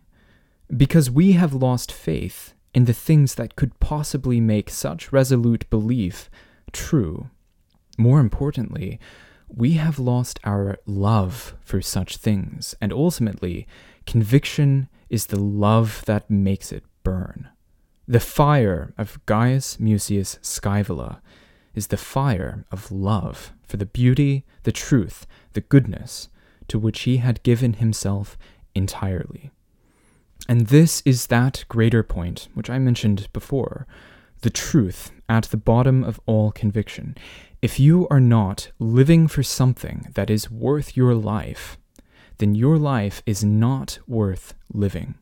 Because 0.74 1.10
we 1.10 1.32
have 1.32 1.52
lost 1.52 1.92
faith 1.92 2.54
in 2.74 2.86
the 2.86 2.94
things 2.94 3.34
that 3.34 3.56
could 3.56 3.78
possibly 3.80 4.40
make 4.40 4.70
such 4.70 5.12
resolute 5.12 5.68
belief 5.68 6.30
true. 6.72 7.28
More 7.98 8.20
importantly, 8.20 8.98
we 9.48 9.74
have 9.74 9.98
lost 9.98 10.40
our 10.44 10.78
love 10.86 11.54
for 11.60 11.82
such 11.82 12.16
things, 12.16 12.74
and 12.80 12.90
ultimately, 12.92 13.66
conviction 14.06 14.88
is 15.10 15.26
the 15.26 15.38
love 15.38 16.02
that 16.06 16.30
makes 16.30 16.72
it 16.72 16.84
burn. 17.02 17.50
The 18.12 18.20
fire 18.20 18.92
of 18.98 19.24
Gaius 19.24 19.80
Mucius 19.80 20.38
Scaevola 20.42 21.22
is 21.74 21.86
the 21.86 21.96
fire 21.96 22.66
of 22.70 22.92
love 22.92 23.54
for 23.66 23.78
the 23.78 23.86
beauty, 23.86 24.44
the 24.64 24.70
truth, 24.70 25.26
the 25.54 25.62
goodness 25.62 26.28
to 26.68 26.78
which 26.78 27.04
he 27.04 27.16
had 27.16 27.42
given 27.42 27.72
himself 27.72 28.36
entirely. 28.74 29.50
And 30.46 30.66
this 30.66 31.02
is 31.06 31.28
that 31.28 31.64
greater 31.68 32.02
point 32.02 32.48
which 32.52 32.68
I 32.68 32.78
mentioned 32.78 33.28
before 33.32 33.86
the 34.42 34.50
truth 34.50 35.10
at 35.26 35.44
the 35.44 35.56
bottom 35.56 36.04
of 36.04 36.20
all 36.26 36.52
conviction. 36.52 37.16
If 37.62 37.80
you 37.80 38.06
are 38.10 38.20
not 38.20 38.72
living 38.78 39.26
for 39.26 39.42
something 39.42 40.08
that 40.12 40.28
is 40.28 40.50
worth 40.50 40.98
your 40.98 41.14
life, 41.14 41.78
then 42.36 42.54
your 42.54 42.76
life 42.76 43.22
is 43.24 43.42
not 43.42 44.00
worth 44.06 44.52
living. 44.70 45.14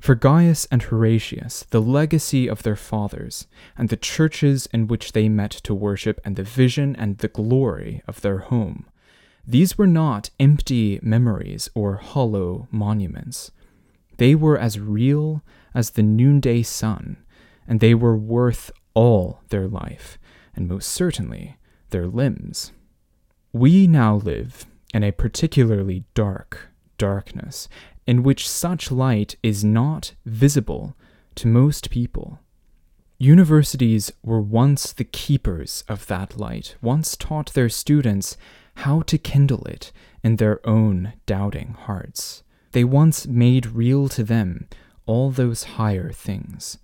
For 0.00 0.14
Gaius 0.14 0.66
and 0.70 0.82
Horatius, 0.82 1.64
the 1.68 1.82
legacy 1.82 2.48
of 2.48 2.62
their 2.62 2.74
fathers, 2.74 3.46
and 3.76 3.90
the 3.90 3.98
churches 3.98 4.66
in 4.72 4.86
which 4.86 5.12
they 5.12 5.28
met 5.28 5.50
to 5.50 5.74
worship, 5.74 6.20
and 6.24 6.36
the 6.36 6.42
vision 6.42 6.96
and 6.96 7.18
the 7.18 7.28
glory 7.28 8.02
of 8.08 8.22
their 8.22 8.38
home, 8.38 8.86
these 9.46 9.76
were 9.76 9.86
not 9.86 10.30
empty 10.40 10.98
memories 11.02 11.68
or 11.74 11.96
hollow 11.96 12.66
monuments. 12.70 13.50
They 14.16 14.34
were 14.34 14.58
as 14.58 14.80
real 14.80 15.42
as 15.74 15.90
the 15.90 16.02
noonday 16.02 16.62
sun, 16.62 17.18
and 17.68 17.80
they 17.80 17.94
were 17.94 18.16
worth 18.16 18.70
all 18.94 19.40
their 19.50 19.68
life, 19.68 20.18
and 20.56 20.66
most 20.66 20.88
certainly 20.88 21.56
their 21.90 22.06
limbs. 22.06 22.72
We 23.52 23.86
now 23.86 24.16
live 24.16 24.66
in 24.94 25.04
a 25.04 25.12
particularly 25.12 26.04
dark 26.14 26.70
darkness, 26.96 27.68
in 28.10 28.24
which 28.24 28.48
such 28.48 28.90
light 28.90 29.36
is 29.40 29.62
not 29.62 30.14
visible 30.26 30.96
to 31.36 31.46
most 31.46 31.90
people. 31.90 32.40
Universities 33.18 34.12
were 34.24 34.40
once 34.40 34.92
the 34.92 35.04
keepers 35.04 35.84
of 35.86 36.08
that 36.08 36.36
light, 36.36 36.74
once 36.82 37.16
taught 37.16 37.52
their 37.52 37.68
students 37.68 38.36
how 38.78 39.00
to 39.02 39.16
kindle 39.16 39.64
it 39.66 39.92
in 40.24 40.34
their 40.36 40.58
own 40.66 41.12
doubting 41.24 41.76
hearts. 41.86 42.42
They 42.72 42.82
once 42.82 43.28
made 43.28 43.66
real 43.68 44.08
to 44.08 44.24
them 44.24 44.66
all 45.06 45.30
those 45.30 45.78
higher 45.78 46.10
things. 46.10 46.78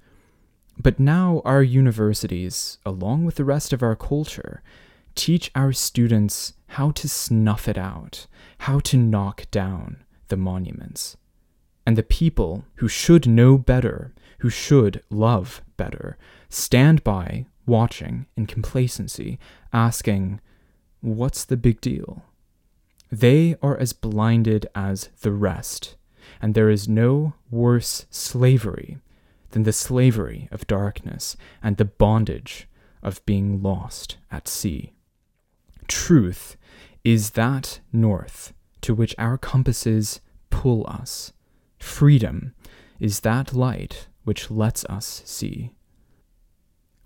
But 0.79 1.01
now 1.01 1.43
our 1.45 1.63
universities, 1.65 2.79
along 2.87 3.25
with 3.25 3.35
the 3.35 3.45
rest 3.45 3.73
of 3.73 3.83
our 3.83 3.97
culture, 3.97 4.63
teach 5.17 5.51
our 5.57 5.73
students 5.73 6.53
how 6.69 6.93
to 6.93 7.09
snuff 7.09 7.67
it 7.67 7.77
out, 7.77 8.29
how 8.59 8.79
to 8.79 8.97
knock 8.97 9.51
down, 9.51 10.05
the 10.29 10.37
monuments. 10.37 11.17
And 11.87 11.97
the 11.97 12.03
people 12.03 12.65
who 12.77 12.89
should 12.89 13.27
know 13.27 13.59
better, 13.59 14.13
who 14.41 14.51
should 14.51 15.03
love 15.11 15.63
better, 15.77 16.19
stand 16.49 17.05
by, 17.05 17.47
watching 17.67 18.27
in 18.37 18.47
complacency, 18.47 19.39
asking, 19.73 20.41
What's 21.01 21.45
the 21.45 21.57
big 21.57 21.81
deal? 21.81 22.25
They 23.11 23.57
are 23.63 23.77
as 23.77 23.93
blinded 23.93 24.67
as 24.75 25.11
the 25.21 25.33
rest, 25.33 25.97
and 26.41 26.55
there 26.55 26.71
is 26.71 26.89
no 26.89 27.35
worse 27.51 28.07
slavery 28.11 28.99
than 29.51 29.63
the 29.63 29.73
slavery 29.73 30.49
of 30.51 30.67
darkness 30.67 31.37
and 31.63 31.77
the 31.77 31.85
bondage 31.85 32.69
of 33.03 33.25
being 33.27 33.63
lost 33.63 34.19
at 34.31 34.49
sea. 34.49 34.93
Truth 35.87 36.57
is 37.05 37.31
that 37.31 37.81
north 37.93 38.53
to 38.87 38.95
which 38.95 39.17
our 39.19 39.37
compasses 39.37 40.21
pull 40.49 40.87
us. 40.87 41.33
Freedom 41.77 42.55
is 43.01 43.19
that 43.21 43.53
light 43.53 44.07
which 44.23 44.49
lets 44.49 44.85
us 44.85 45.23
see. 45.25 45.73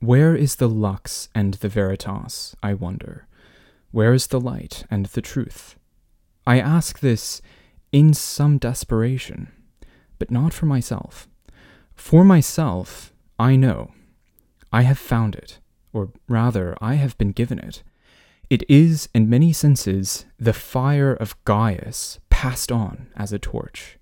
Where 0.01 0.37
is 0.37 0.57
the 0.57 0.69
lux 0.69 1.31
and 1.35 1.55
the 1.55 1.71
veritas, 1.71 2.55
I 2.63 2.75
wonder? 2.75 3.27
Where 3.93 4.13
is 4.13 4.27
the 4.27 4.39
light 4.39 4.85
and 4.91 5.07
the 5.07 5.23
truth? 5.23 5.77
I 6.47 6.61
ask 6.61 7.01
this 7.01 7.41
in 7.93 8.13
some 8.13 8.59
desperation, 8.59 9.49
but 10.19 10.31
not 10.31 10.53
for 10.53 10.67
myself. 10.67 11.29
For 11.95 12.25
myself, 12.25 13.11
I 13.39 13.57
know. 13.57 13.93
I 14.71 14.83
have 14.83 14.99
found 14.99 15.35
it, 15.35 15.61
or 15.95 16.13
rather, 16.29 16.77
I 16.79 16.97
have 16.97 17.17
been 17.17 17.33
given 17.33 17.59
it. 17.59 17.83
It 18.51 18.69
is, 18.69 19.09
in 19.15 19.31
many 19.31 19.53
senses, 19.53 20.27
the 20.37 20.53
fire 20.53 21.13
of 21.13 21.37
Gaius 21.45 22.19
passed 22.31 22.73
on 22.73 23.07
as 23.15 23.33
a 23.33 23.39
torch. 23.39 23.97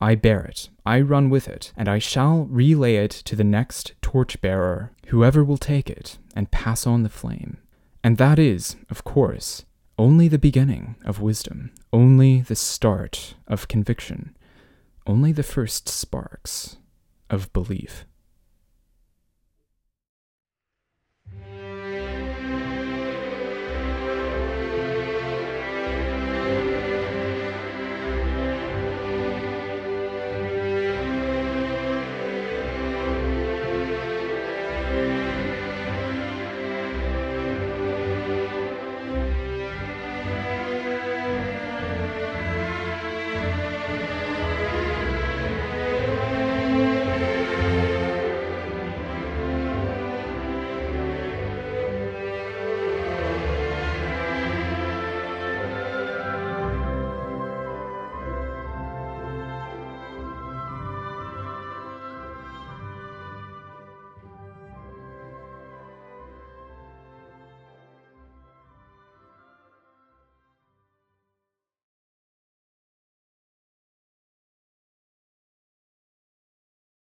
I 0.00 0.16
bear 0.16 0.40
it, 0.40 0.70
I 0.84 1.00
run 1.00 1.30
with 1.30 1.46
it, 1.46 1.72
and 1.76 1.88
I 1.88 2.00
shall 2.00 2.46
relay 2.46 2.96
it 2.96 3.12
to 3.12 3.36
the 3.36 3.44
next 3.44 3.92
torch-bearer, 4.02 4.90
whoever 5.06 5.44
will 5.44 5.56
take 5.56 5.88
it 5.88 6.18
and 6.34 6.50
pass 6.50 6.84
on 6.84 7.04
the 7.04 7.08
flame. 7.08 7.58
And 8.02 8.18
that 8.18 8.40
is, 8.40 8.74
of 8.90 9.04
course, 9.04 9.64
only 9.96 10.26
the 10.26 10.38
beginning 10.38 10.96
of 11.04 11.20
wisdom, 11.20 11.70
only 11.92 12.40
the 12.40 12.56
start 12.56 13.36
of 13.46 13.68
conviction, 13.68 14.36
only 15.06 15.30
the 15.30 15.44
first 15.44 15.88
sparks 15.88 16.76
of 17.30 17.52
belief. 17.52 18.04